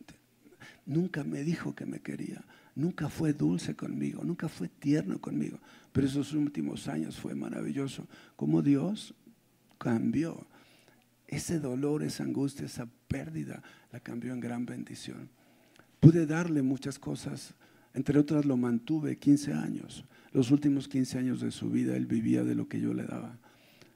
Nunca 0.85 1.25
me 1.25 1.43
dijo 1.43 1.75
que 1.75 1.87
me 1.87 2.01
quería. 2.01 2.45
Nunca 2.75 3.09
fue 3.09 3.33
dulce 3.33 3.75
conmigo. 3.75 4.25
Nunca 4.25 4.49
fue 4.49 4.69
tierno 4.69 5.21
conmigo. 5.21 5.59
Pero 5.93 6.07
esos 6.07 6.33
últimos 6.33 6.89
años 6.89 7.17
fue 7.17 7.35
maravilloso. 7.35 8.07
Como 8.37 8.63
Dios 8.63 9.15
cambió. 9.79 10.47
Ese 11.27 11.59
dolor, 11.59 12.03
esa 12.03 12.25
angustia, 12.25 12.67
esa 12.67 12.89
pérdida, 13.09 13.63
la 13.93 14.01
cambió 14.01 14.33
en 14.33 14.41
gran 14.41 14.67
bendición. 14.67 15.29
Pude 16.01 16.27
darle 16.27 16.63
muchas 16.63 16.99
cosas. 16.99 17.55
Entre 17.95 18.19
otras, 18.19 18.45
lo 18.45 18.57
mantuve 18.57 19.19
15 19.19 19.53
años. 19.53 20.05
Los 20.33 20.51
últimos 20.51 20.89
15 20.89 21.19
años 21.19 21.41
de 21.41 21.51
su 21.51 21.71
vida, 21.71 21.97
él 21.97 22.07
vivía 22.07 22.45
de 22.45 22.55
lo 22.55 22.69
que 22.69 22.81
yo 22.81 22.93
le 22.93 23.05
daba 23.05 23.39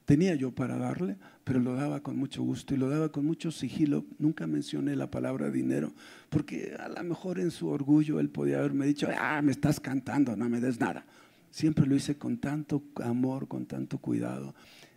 tenía 0.08 0.34
yo 0.36 0.52
para 0.52 0.78
darle, 0.78 1.18
pero 1.44 1.60
lo 1.60 1.74
daba 1.74 2.02
con 2.02 2.16
mucho 2.16 2.42
gusto 2.42 2.72
y 2.72 2.78
lo 2.78 2.88
daba 2.88 3.12
con 3.12 3.26
mucho 3.26 3.50
sigilo. 3.50 4.06
Nunca 4.18 4.46
mencioné 4.46 4.96
la 4.96 5.10
palabra 5.10 5.50
dinero, 5.50 5.92
porque 6.30 6.74
a 6.80 6.88
lo 6.88 7.04
mejor 7.04 7.38
en 7.38 7.50
su 7.50 7.68
orgullo 7.68 8.18
él 8.18 8.30
podía 8.30 8.60
haberme 8.60 8.86
dicho, 8.86 9.06
ah, 9.14 9.42
me 9.42 9.52
estás 9.52 9.80
cantando, 9.80 10.34
no 10.34 10.48
me 10.48 10.62
des 10.62 10.80
nada. 10.80 11.04
Siempre 11.50 11.86
lo 11.86 11.94
hice 11.94 12.16
con 12.16 12.38
tanto 12.38 12.82
amor, 13.04 13.48
con 13.48 13.66
tanto 13.66 13.98
cuidado. 13.98 14.54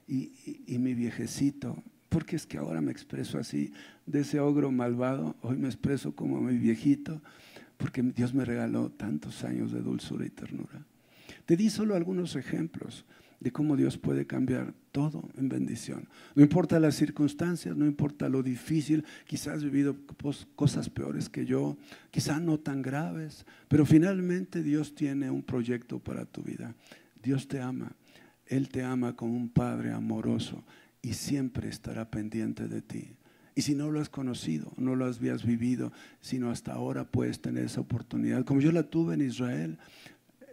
Y, 0.08 0.32
mi 0.80 0.94
viejecito, 0.94 1.84
porque 2.08 2.38
es 2.38 2.46
que 2.46 2.58
ahora 2.58 2.80
me 2.80 2.94
expreso 2.94 3.38
así, 3.38 3.74
de 4.06 4.22
ese 4.22 4.40
ogro 4.40 4.72
malvado, 4.72 5.36
hoy 5.42 5.58
me 5.58 5.68
expreso 5.68 6.16
como 6.16 6.40
mi 6.40 6.58
viejito, 6.58 7.22
porque 7.76 8.02
Dios 8.02 8.34
me 8.34 8.46
regaló 8.46 8.92
tantos 8.92 9.44
años 9.44 9.74
de 9.74 9.82
dulzura 9.82 10.26
y 10.26 10.30
ternura. 10.30 10.86
Te 11.46 11.58
di 11.58 11.70
solo 11.70 11.96
algunos 11.96 12.38
ejemplos 12.38 13.04
de 13.42 13.52
cómo 13.52 13.76
Dios 13.76 13.98
puede 13.98 14.28
cambiar 14.28 14.74
todo 14.92 15.28
en 15.36 15.50
bendición. 15.50 16.08
No 16.36 16.44
importa 16.44 16.80
las 16.80 16.96
circunstancias, 16.96 17.76
no 17.76 17.88
importa 17.88 18.30
lo 18.30 18.44
difícil, 18.44 19.04
quizás 19.26 19.56
has 19.56 19.64
vivido 19.64 19.98
cosas 20.56 20.90
peores 20.90 21.28
que 21.28 21.46
yo, 21.46 21.76
quizás 22.12 22.40
no 22.40 22.60
tan 22.60 22.84
graves, 22.84 23.46
pero 23.68 23.86
finalmente 23.86 24.62
Dios 24.62 24.94
tiene 24.94 25.32
un 25.32 25.42
proyecto 25.42 25.98
para 25.98 26.26
tu 26.26 26.44
vida. 26.44 26.76
Dios 27.22 27.48
te 27.48 27.60
ama, 27.60 27.92
Él 28.46 28.70
te 28.70 28.84
ama 28.84 29.16
como 29.16 29.36
un 29.36 29.50
Padre 29.50 29.92
amoroso 29.92 30.64
y 31.02 31.14
siempre 31.14 31.68
estará 31.68 32.12
pendiente 32.12 32.68
de 32.68 32.84
ti. 32.84 33.16
Y 33.56 33.64
si 33.64 33.74
no 33.74 33.90
lo 33.90 34.00
has 34.00 34.10
conocido, 34.10 34.72
no 34.78 34.96
lo 34.96 35.06
habías 35.06 35.44
vivido, 35.44 35.92
sino 36.22 36.52
hasta 36.52 36.74
ahora 36.74 37.06
puedes 37.06 37.42
tener 37.42 37.66
esa 37.66 37.82
oportunidad. 37.82 38.46
Como 38.46 38.62
yo 38.62 38.72
la 38.72 38.84
tuve 38.84 39.16
en 39.16 39.22
Israel, 39.22 39.80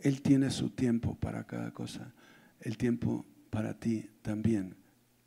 Él 0.02 0.22
tiene 0.22 0.50
su 0.50 0.70
tiempo 0.70 1.14
para 1.20 1.44
cada 1.44 1.70
cosa 1.72 2.14
el 2.60 2.76
tiempo 2.76 3.26
para 3.50 3.78
ti 3.78 4.08
también 4.22 4.76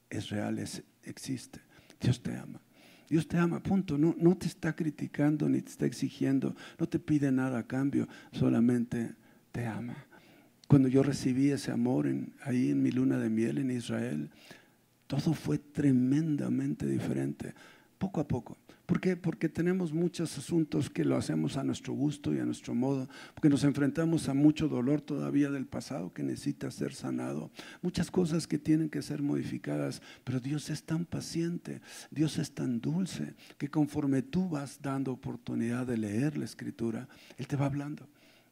es 0.10 0.30
real, 0.30 0.60
existe. 1.04 1.60
Dios 2.00 2.22
te 2.22 2.36
ama. 2.36 2.62
Dios 3.10 3.28
te 3.28 3.38
ama, 3.38 3.62
punto. 3.62 3.98
No, 3.98 4.16
no 4.18 4.38
te 4.38 4.48
está 4.48 4.76
criticando 4.76 5.50
ni 5.50 5.62
te 5.62 5.70
está 5.70 5.86
exigiendo, 5.86 6.56
no 6.80 6.88
te 6.88 7.00
pide 7.00 7.32
nada 7.32 7.60
a 7.60 7.68
cambio, 7.68 8.08
solamente 8.32 9.16
te 9.52 9.66
ama. 9.66 10.06
Cuando 10.68 10.88
yo 10.88 11.04
recibí 11.04 11.52
ese 11.52 11.72
amor 11.72 12.08
ahí 12.44 12.72
en 12.72 12.82
mi 12.82 12.92
luna 12.92 13.18
de 13.18 13.30
miel 13.30 13.58
en 13.58 13.72
Israel, 13.72 14.30
todo 15.08 15.34
fue 15.34 15.58
tremendamente 15.58 16.86
diferente, 16.86 17.54
poco 17.98 18.22
a 18.22 18.28
poco. 18.28 18.58
¿Por 18.86 19.00
qué? 19.00 19.16
Porque 19.16 19.48
tenemos 19.48 19.94
muchos 19.94 20.38
asuntos 20.38 20.90
que 20.90 21.06
lo 21.06 21.16
hacemos 21.16 21.58
a 21.58 21.64
nuestro 21.64 21.94
gusto 21.94 22.34
y 22.34 22.40
a 22.40 22.46
nuestro 22.46 22.76
modo, 22.76 23.08
porque 23.34 23.50
nos 23.50 23.64
enfrentamos 23.64 24.28
a 24.28 24.34
mucho 24.34 24.68
dolor 24.68 25.02
todavía 25.02 25.50
del 25.50 25.66
pasado 25.66 26.14
que 26.14 26.24
necesita 26.24 26.72
ser 26.72 26.94
sanado, 26.94 27.52
muchas 27.82 28.12
cosas 28.12 28.48
que 28.48 28.58
tienen 28.58 28.90
que 28.90 29.02
ser 29.02 29.22
modificadas, 29.22 30.02
pero 30.24 30.40
Dios 30.40 30.70
es 30.70 30.84
tan 30.84 31.06
paciente, 31.06 31.82
Dios 32.10 32.38
es 32.38 32.52
tan 32.54 32.82
dulce, 32.82 33.36
que 33.58 33.70
conforme 33.70 34.22
tú 34.22 34.50
vas 34.50 34.82
dando 34.82 35.12
oportunidad 35.12 35.88
de 35.88 35.98
leer 35.98 36.38
la 36.38 36.46
escritura, 36.46 37.08
Él 37.38 37.48
te 37.48 37.56
va 37.56 37.68
hablando 37.68 38.08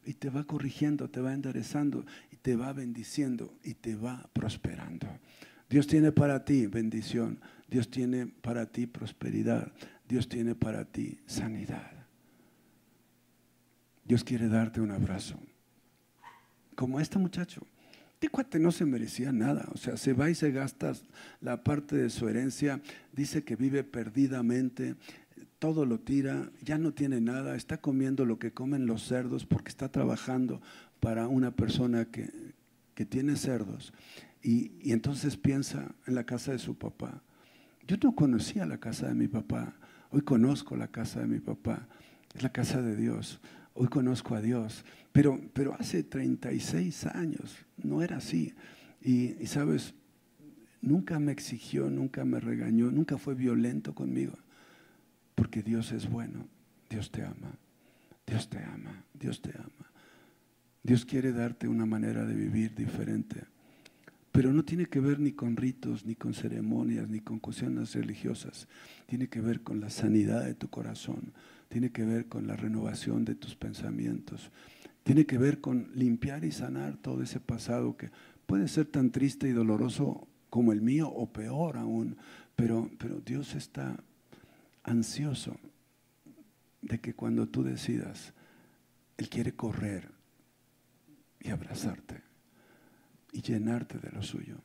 y 0.06 0.14
te 0.14 0.30
va 0.30 0.44
corrigiendo, 0.46 1.10
te 1.10 1.22
va 1.22 1.34
enderezando 1.34 2.06
y 2.32 2.38
te 2.38 2.56
va 2.56 2.74
bendiciendo 2.74 3.54
y 3.64 3.74
te 3.74 3.96
va 3.96 4.30
prosperando. 4.34 5.08
Dios 5.70 5.86
tiene 5.86 6.12
para 6.12 6.46
ti 6.46 6.66
bendición, 6.66 7.40
Dios 7.70 7.92
tiene 7.92 8.26
para 8.26 8.66
ti 8.66 8.88
prosperidad, 8.88 9.72
Dios 10.10 10.28
tiene 10.28 10.56
para 10.56 10.86
ti 10.86 11.20
sanidad. 11.28 11.92
Dios 14.04 14.24
quiere 14.24 14.50
darte 14.50 14.82
un 14.82 14.90
abrazo. 14.90 15.40
Como 16.74 17.00
este 17.00 17.20
muchacho. 17.20 17.62
Este 18.14 18.28
cuate 18.30 18.58
no 18.58 18.72
se 18.72 18.86
merecía 18.86 19.32
nada. 19.32 19.70
O 19.72 19.78
sea, 19.78 19.98
se 19.98 20.14
va 20.14 20.32
y 20.32 20.36
se 20.36 20.52
gasta 20.52 20.94
la 21.42 21.64
parte 21.64 21.96
de 21.96 22.10
su 22.10 22.28
herencia. 22.28 22.82
Dice 23.14 23.44
que 23.44 23.56
vive 23.56 23.84
perdidamente. 23.84 24.96
Todo 25.60 25.86
lo 25.86 26.00
tira. 26.00 26.50
Ya 26.64 26.80
no 26.80 26.92
tiene 26.92 27.22
nada. 27.22 27.56
Está 27.56 27.78
comiendo 27.78 28.26
lo 28.26 28.40
que 28.40 28.52
comen 28.52 28.88
los 28.88 29.04
cerdos 29.04 29.46
porque 29.46 29.70
está 29.70 29.92
trabajando 29.92 30.60
para 31.00 31.28
una 31.28 31.52
persona 31.52 32.06
que, 32.06 32.32
tiene 33.10 33.38
cerdos. 33.38 33.94
Y, 34.42 34.72
y 34.82 34.92
entonces 34.92 35.38
piensa 35.38 35.94
en 36.08 36.16
la 36.16 36.26
casa 36.26 36.52
de 36.52 36.60
su 36.60 36.78
papá. 36.78 37.22
Yo 37.88 37.96
no 38.04 38.16
conocía 38.16 38.66
la 38.66 38.80
casa 38.80 39.08
de 39.08 39.14
mi 39.14 39.28
papá. 39.28 39.76
Hoy 40.12 40.22
conozco 40.22 40.76
la 40.76 40.88
casa 40.88 41.20
de 41.20 41.28
mi 41.28 41.40
papá, 41.40 41.88
es 42.34 42.44
la 42.44 42.52
casa 42.52 42.82
de 42.82 42.96
Dios. 42.96 43.40
Hoy 43.74 43.88
conozco 43.88 44.36
a 44.36 44.42
Dios. 44.42 44.84
Pero, 45.12 45.40
pero 45.54 45.76
hace 45.76 46.04
36 46.04 47.06
años 47.08 47.58
no 47.78 48.02
era 48.02 48.18
así. 48.18 48.54
Y, 49.02 49.42
y 49.42 49.46
sabes, 49.46 49.94
nunca 50.82 51.20
me 51.20 51.32
exigió, 51.32 51.90
nunca 51.90 52.26
me 52.26 52.40
regañó, 52.40 52.92
nunca 52.92 53.18
fue 53.18 53.36
violento 53.36 53.94
conmigo. 53.94 54.34
Porque 55.36 55.62
Dios 55.62 55.92
es 55.92 56.10
bueno, 56.10 56.48
Dios 56.90 57.12
te 57.12 57.24
ama, 57.24 57.58
Dios 58.26 58.50
te 58.50 58.64
ama, 58.64 59.04
Dios 59.14 59.42
te 59.42 59.52
ama. 59.58 59.92
Dios 60.84 61.06
quiere 61.06 61.32
darte 61.34 61.68
una 61.68 61.86
manera 61.86 62.26
de 62.26 62.34
vivir 62.34 62.74
diferente. 62.74 63.44
Pero 64.32 64.54
no 64.54 64.64
tiene 64.64 64.86
que 64.86 65.00
ver 65.00 65.20
ni 65.20 65.32
con 65.32 65.58
ritos, 65.58 66.06
ni 66.06 66.16
con 66.16 66.34
ceremonias, 66.34 67.10
ni 67.10 67.20
con 67.20 67.40
cuestiones 67.40 67.96
religiosas. 67.96 68.68
Tiene 69.08 69.28
que 69.28 69.42
ver 69.42 69.62
con 69.62 69.80
la 69.80 69.90
sanidad 69.90 70.46
de 70.46 70.54
tu 70.54 70.70
corazón. 70.70 71.34
Tiene 71.68 71.92
que 71.92 72.06
ver 72.06 72.28
con 72.28 72.46
la 72.48 72.56
renovación 72.56 73.26
de 73.26 73.36
tus 73.36 73.56
pensamientos. 73.56 74.52
Tiene 75.04 75.26
que 75.26 75.38
ver 75.38 75.62
con 75.62 75.90
limpiar 75.96 76.46
y 76.46 76.52
sanar 76.52 76.98
todo 76.98 77.24
ese 77.24 77.40
pasado 77.40 77.98
que 77.98 78.12
puede 78.46 78.68
ser 78.68 78.86
tan 78.86 79.12
triste 79.12 79.48
y 79.48 79.52
doloroso 79.52 80.28
como 80.50 80.74
el 80.74 80.82
mío 80.82 81.10
o 81.10 81.32
peor 81.32 81.78
aún. 81.78 82.18
Pero, 82.56 82.92
pero 83.00 83.22
Dios 83.22 83.56
está 83.56 83.98
ansioso 84.84 85.58
de 86.82 87.00
que 87.00 87.16
cuando 87.16 87.48
tú 87.48 87.64
decidas, 87.64 88.34
Él 89.18 89.28
quiere 89.30 89.54
correr 89.54 90.12
y 91.40 91.50
abrazarte 91.50 92.29
y 93.32 93.42
llenarte 93.42 93.98
de 94.00 94.12
lo 94.12 94.22
suyo. 94.22 94.56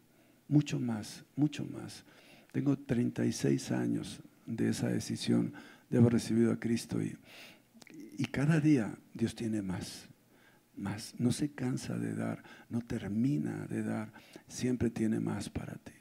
Mucho 0.49 0.79
más, 0.79 1.25
mucho 1.37 1.65
más. 1.65 2.05
Tengo 2.53 2.77
36 2.77 3.73
años 3.73 4.21
de 4.47 4.69
esa 4.69 4.89
decisión 4.89 5.53
de 5.91 5.99
haber 5.99 6.13
recibido 6.13 6.53
a 6.53 6.61
Cristo 6.61 7.03
y, 7.03 7.17
y 8.19 8.25
cada 8.27 8.61
día 8.61 8.97
Dios 9.13 9.35
tiene 9.35 9.63
más, 9.63 10.09
más. 10.77 11.15
No 11.19 11.33
se 11.33 11.51
cansa 11.51 11.97
de 11.99 12.15
dar, 12.15 12.43
no 12.69 12.81
termina 12.81 13.67
de 13.67 13.83
dar, 13.83 14.13
siempre 14.49 14.91
tiene 14.91 15.21
más 15.21 15.49
para 15.49 15.75
ti. 15.75 15.93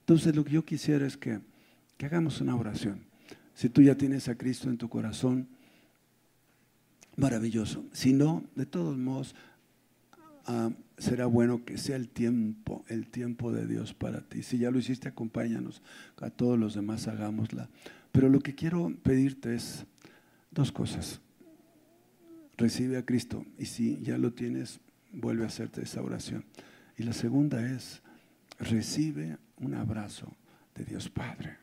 Entonces 0.00 0.36
lo 0.36 0.44
que 0.44 0.52
yo 0.52 0.64
quisiera 0.64 1.06
es 1.06 1.16
que, 1.16 1.40
que 1.96 2.06
hagamos 2.06 2.40
una 2.40 2.56
oración. 2.56 3.04
Si 3.54 3.68
tú 3.68 3.82
ya 3.82 3.96
tienes 3.96 4.28
a 4.28 4.36
Cristo 4.36 4.68
en 4.68 4.76
tu 4.76 4.88
corazón, 4.88 5.48
maravilloso. 7.16 7.84
Si 7.92 8.12
no, 8.12 8.44
de 8.54 8.66
todos 8.66 8.98
modos, 8.98 9.34
Ah, 10.46 10.70
será 10.98 11.26
bueno 11.26 11.64
que 11.64 11.78
sea 11.78 11.96
el 11.96 12.08
tiempo, 12.08 12.84
el 12.88 13.08
tiempo 13.08 13.52
de 13.52 13.66
Dios 13.66 13.94
para 13.94 14.20
ti. 14.20 14.42
Si 14.42 14.58
ya 14.58 14.70
lo 14.70 14.78
hiciste, 14.78 15.08
acompáñanos. 15.08 15.82
A 16.20 16.30
todos 16.30 16.58
los 16.58 16.74
demás 16.74 17.08
hagámosla. 17.08 17.68
Pero 18.12 18.28
lo 18.28 18.40
que 18.40 18.54
quiero 18.54 18.92
pedirte 19.02 19.54
es 19.54 19.86
dos 20.50 20.70
cosas. 20.70 21.20
Recibe 22.56 22.96
a 22.96 23.04
Cristo 23.04 23.44
y 23.58 23.66
si 23.66 24.00
ya 24.02 24.18
lo 24.18 24.32
tienes, 24.32 24.80
vuelve 25.12 25.44
a 25.44 25.48
hacerte 25.48 25.82
esa 25.82 26.02
oración. 26.02 26.44
Y 26.96 27.02
la 27.02 27.12
segunda 27.12 27.66
es, 27.68 28.02
recibe 28.58 29.38
un 29.56 29.74
abrazo 29.74 30.32
de 30.74 30.84
Dios 30.84 31.08
Padre. 31.08 31.56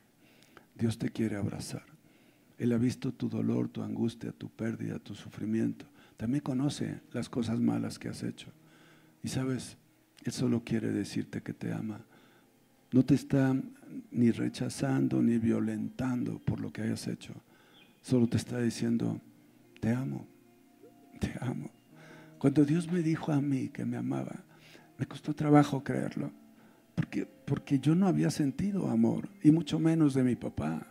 Dios 0.75 0.97
te 0.97 1.09
quiere 1.09 1.37
abrazar. 1.37 1.85
Él 2.57 2.73
ha 2.73 2.77
visto 2.77 3.13
tu 3.13 3.29
dolor, 3.29 3.69
tu 3.69 3.81
angustia, 3.81 4.31
tu 4.31 4.49
pérdida, 4.49 4.99
tu 4.99 5.15
sufrimiento. 5.15 5.85
También 6.17 6.43
conoce 6.43 6.99
las 7.11 7.29
cosas 7.29 7.59
malas 7.59 7.97
que 7.97 8.09
has 8.09 8.23
hecho. 8.23 8.51
Y 9.23 9.29
sabes, 9.29 9.77
Él 10.23 10.31
solo 10.31 10.63
quiere 10.63 10.91
decirte 10.91 11.41
que 11.41 11.53
te 11.53 11.71
ama. 11.71 12.01
No 12.91 13.03
te 13.05 13.15
está 13.15 13.55
ni 14.11 14.31
rechazando 14.31 15.21
ni 15.21 15.37
violentando 15.37 16.39
por 16.39 16.59
lo 16.59 16.71
que 16.71 16.81
hayas 16.81 17.07
hecho. 17.07 17.33
Solo 18.01 18.27
te 18.27 18.37
está 18.37 18.59
diciendo, 18.59 19.21
te 19.79 19.91
amo, 19.91 20.25
te 21.19 21.33
amo. 21.39 21.69
Cuando 22.37 22.65
Dios 22.65 22.91
me 22.91 23.01
dijo 23.01 23.31
a 23.31 23.39
mí 23.39 23.69
que 23.69 23.85
me 23.85 23.97
amaba, 23.97 24.43
me 24.97 25.05
costó 25.05 25.33
trabajo 25.33 25.83
creerlo. 25.83 26.31
Porque, 26.95 27.25
porque 27.25 27.79
yo 27.79 27.95
no 27.95 28.07
había 28.07 28.29
sentido 28.31 28.89
amor, 28.89 29.29
y 29.41 29.51
mucho 29.51 29.79
menos 29.79 30.13
de 30.13 30.23
mi 30.23 30.35
papá, 30.35 30.85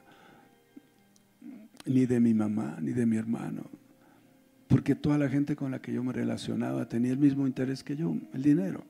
ni 1.85 2.07
de 2.07 2.21
mi 2.21 2.33
mamá, 2.33 2.79
ni 2.81 2.93
de 2.93 3.07
mi 3.07 3.17
hermano 3.17 3.80
porque 4.71 4.95
toda 4.95 5.19
la 5.19 5.29
gente 5.29 5.57
con 5.57 5.73
la 5.73 5.83
que 5.83 5.93
yo 5.93 6.05
me 6.05 6.13
relacionaba 6.13 6.89
tenía 6.89 7.11
el 7.11 7.19
mismo 7.19 7.45
interés 7.45 7.83
que 7.83 7.97
yo, 7.97 8.17
el 8.33 8.41
dinero. 8.41 8.85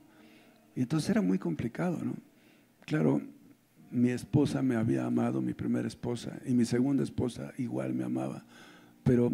Y 0.75 0.81
entonces 0.81 1.09
era 1.09 1.23
muy 1.23 1.39
complicado, 1.39 1.97
¿no? 2.05 2.13
Claro, 2.85 3.19
mi 3.89 4.11
esposa 4.11 4.61
me 4.61 4.75
había 4.75 5.05
amado, 5.05 5.41
mi 5.41 5.55
primera 5.55 5.87
esposa, 5.87 6.39
y 6.45 6.53
mi 6.53 6.65
segunda 6.65 7.03
esposa 7.03 7.51
igual 7.57 7.95
me 7.95 8.03
amaba, 8.03 8.45
pero 9.03 9.33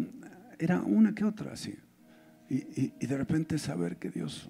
era 0.58 0.80
una 0.80 1.14
que 1.14 1.24
otra 1.24 1.52
así. 1.52 1.74
Y, 2.48 2.92
y 2.98 3.06
de 3.06 3.18
repente 3.18 3.58
saber 3.58 3.96
que 3.98 4.08
Dios, 4.08 4.48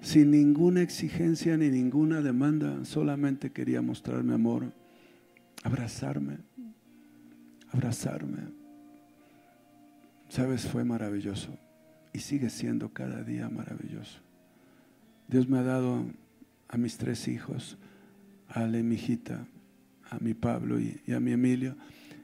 sin 0.00 0.32
ninguna 0.32 0.82
exigencia 0.82 1.56
ni 1.56 1.70
ninguna 1.70 2.20
demanda, 2.20 2.84
solamente 2.84 3.52
quería 3.52 3.80
mostrarme 3.80 4.34
amor, 4.34 4.72
abrazarme, 5.62 6.38
abrazarme 7.70 8.61
Sabes, 10.32 10.66
fue 10.66 10.82
maravilloso 10.82 11.50
y 12.10 12.20
sigue 12.20 12.48
siendo 12.48 12.88
cada 12.94 13.22
día 13.22 13.50
maravilloso. 13.50 14.18
Dios 15.28 15.46
me 15.46 15.58
ha 15.58 15.62
dado 15.62 16.06
a 16.68 16.78
mis 16.78 16.96
tres 16.96 17.28
hijos 17.28 17.76
a 18.48 18.60
Ale, 18.60 18.82
mi 18.82 18.96
a 20.08 20.18
mi 20.20 20.32
Pablo 20.32 20.80
y, 20.80 20.98
y 21.06 21.12
a 21.12 21.20
mi 21.20 21.32
Emilio, 21.32 21.76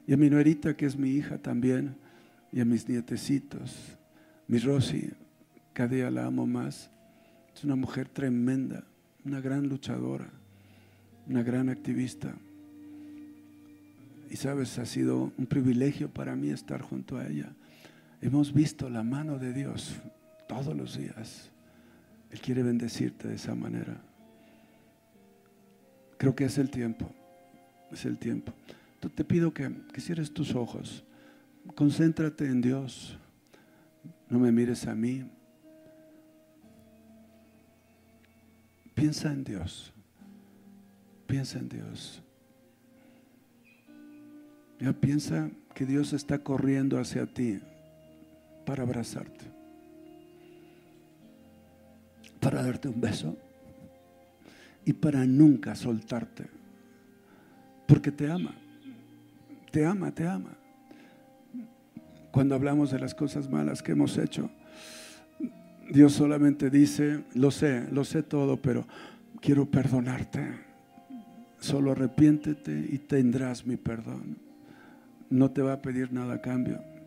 y 0.07 0.13
a 0.13 0.17
mi 0.17 0.27
nuerita, 0.27 0.75
que 0.75 0.87
es 0.87 0.97
mi 0.97 1.11
hija 1.11 1.37
también, 1.37 1.97
y 2.51 2.61
a 2.61 2.65
mis 2.65 2.89
nietecitos. 2.89 3.95
Mi 4.47 4.57
Rosy, 4.57 5.11
cada 5.73 5.89
día 5.89 6.09
la 6.09 6.25
amo 6.25 6.47
más. 6.47 6.89
Es 7.53 7.63
una 7.63 7.75
mujer 7.75 8.09
tremenda, 8.09 8.85
una 9.23 9.39
gran 9.39 9.69
luchadora, 9.69 10.31
una 11.27 11.43
gran 11.43 11.69
activista. 11.69 12.33
Y 14.31 14.35
sabes, 14.35 14.79
ha 14.79 14.87
sido 14.87 15.31
un 15.37 15.45
privilegio 15.45 16.09
para 16.09 16.35
mí 16.35 16.49
estar 16.49 16.81
junto 16.81 17.15
a 17.15 17.27
ella. 17.27 17.53
Hemos 18.21 18.53
visto 18.53 18.89
la 18.89 19.03
mano 19.03 19.37
de 19.37 19.53
Dios 19.53 19.95
todos 20.47 20.75
los 20.75 20.97
días. 20.97 21.49
Él 22.31 22.41
quiere 22.41 22.63
bendecirte 22.63 23.27
de 23.29 23.35
esa 23.35 23.55
manera. 23.55 23.97
Creo 26.17 26.35
que 26.35 26.45
es 26.45 26.57
el 26.57 26.69
tiempo, 26.69 27.09
es 27.91 28.03
el 28.05 28.17
tiempo. 28.17 28.51
Entonces 28.95 29.15
te 29.15 29.23
pido 29.23 29.53
que, 29.53 29.71
que 29.93 30.01
cierres 30.01 30.33
tus 30.33 30.53
ojos, 30.53 31.05
concéntrate 31.75 32.45
en 32.45 32.59
Dios, 32.59 33.17
no 34.27 34.37
me 34.37 34.51
mires 34.51 34.85
a 34.85 34.93
mí. 34.93 35.23
Piensa 38.93 39.31
en 39.31 39.45
Dios, 39.45 39.93
piensa 41.25 41.57
en 41.57 41.69
Dios. 41.69 42.21
Ya 44.81 44.91
piensa 44.91 45.49
que 45.73 45.85
Dios 45.85 46.11
está 46.11 46.39
corriendo 46.39 46.99
hacia 46.99 47.25
ti 47.25 47.61
para 48.69 48.83
abrazarte, 48.83 49.45
para 52.39 52.61
darte 52.61 52.87
un 52.87 53.01
beso 53.01 53.35
y 54.85 54.93
para 54.93 55.25
nunca 55.25 55.73
soltarte, 55.73 56.45
porque 57.87 58.11
te 58.11 58.29
ama, 58.29 58.53
te 59.71 59.83
ama, 59.83 60.11
te 60.11 60.27
ama. 60.27 60.55
Cuando 62.29 62.53
hablamos 62.53 62.91
de 62.91 62.99
las 62.99 63.15
cosas 63.15 63.49
malas 63.49 63.81
que 63.81 63.93
hemos 63.93 64.15
hecho, 64.19 64.51
Dios 65.89 66.13
solamente 66.13 66.69
dice, 66.69 67.23
lo 67.33 67.49
sé, 67.49 67.87
lo 67.91 68.03
sé 68.03 68.21
todo, 68.21 68.61
pero 68.61 68.85
quiero 69.41 69.65
perdonarte. 69.65 70.47
Solo 71.57 71.93
arrepiéntete 71.93 72.87
y 72.87 72.99
tendrás 72.99 73.65
mi 73.65 73.77
perdón. 73.77 74.37
No 75.31 75.49
te 75.49 75.63
va 75.63 75.73
a 75.73 75.81
pedir 75.81 76.13
nada 76.13 76.35
a 76.35 76.41
cambio. 76.41 76.98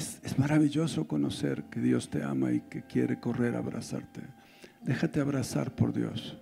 Es, 0.00 0.38
maravilloso 0.38 1.06
conocer 1.06 1.64
que 1.64 1.78
Dios 1.78 2.08
te 2.08 2.22
ama 2.22 2.52
y 2.52 2.60
que 2.60 2.82
quiere 2.82 3.20
correr 3.20 3.54
a 3.54 3.58
abrazarte. 3.58 4.22
Déjate 4.82 5.20
abrazar 5.20 5.74
por 5.74 5.92
Dios. 5.92 6.38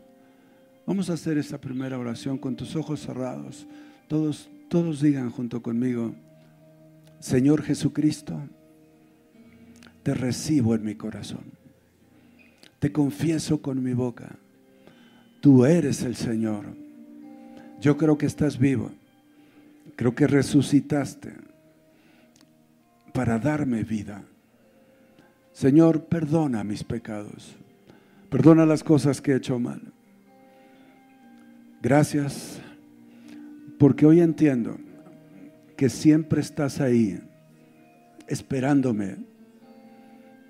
Vamos 0.86 1.10
a 1.10 1.14
hacer 1.14 1.38
esta 1.38 1.60
primera 1.60 1.98
oración 1.98 2.38
con 2.38 2.54
tus 2.54 2.76
ojos 2.76 3.00
cerrados. 3.00 3.66
Todos, 4.06 4.48
todos 4.68 5.00
digan 5.00 5.30
junto 5.30 5.60
conmigo, 5.60 6.14
Señor 7.18 7.62
Jesucristo, 7.62 8.40
te 10.04 10.14
recibo 10.14 10.76
en 10.76 10.84
mi 10.84 10.94
corazón. 10.94 11.50
Te 12.78 12.92
confieso 12.92 13.60
con 13.60 13.82
mi 13.82 13.92
boca. 13.92 14.36
Tú 15.40 15.64
eres 15.64 16.02
el 16.02 16.14
Señor. 16.14 16.76
Yo 17.80 17.96
creo 17.96 18.16
que 18.16 18.26
estás 18.26 18.56
vivo. 18.56 18.92
Creo 19.96 20.14
que 20.14 20.28
resucitaste 20.28 21.47
para 23.18 23.36
darme 23.40 23.82
vida. 23.82 24.22
Señor, 25.50 26.04
perdona 26.04 26.62
mis 26.62 26.84
pecados. 26.84 27.56
Perdona 28.30 28.64
las 28.64 28.84
cosas 28.84 29.20
que 29.20 29.32
he 29.32 29.36
hecho 29.38 29.58
mal. 29.58 29.82
Gracias 31.82 32.60
porque 33.76 34.06
hoy 34.06 34.20
entiendo 34.20 34.78
que 35.76 35.88
siempre 35.88 36.40
estás 36.40 36.80
ahí 36.80 37.20
esperándome 38.28 39.16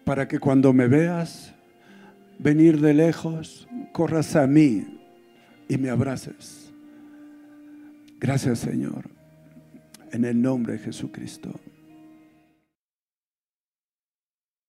para 0.05 0.29
que 0.29 0.39
cuando 0.39 0.75
me 0.75 0.89
veas 0.89 1.55
venir 2.39 2.83
de 2.83 2.93
lejos, 2.93 3.67
corras 3.95 4.37
a 4.37 4.47
mí 4.47 5.01
y 5.71 5.79
me 5.79 5.89
abraces. 5.89 6.71
Gracias 8.21 8.59
Señor, 8.59 9.09
en 10.13 10.27
el 10.27 10.43
nombre 10.43 10.75
de 10.75 10.81
Jesucristo. 10.81 11.59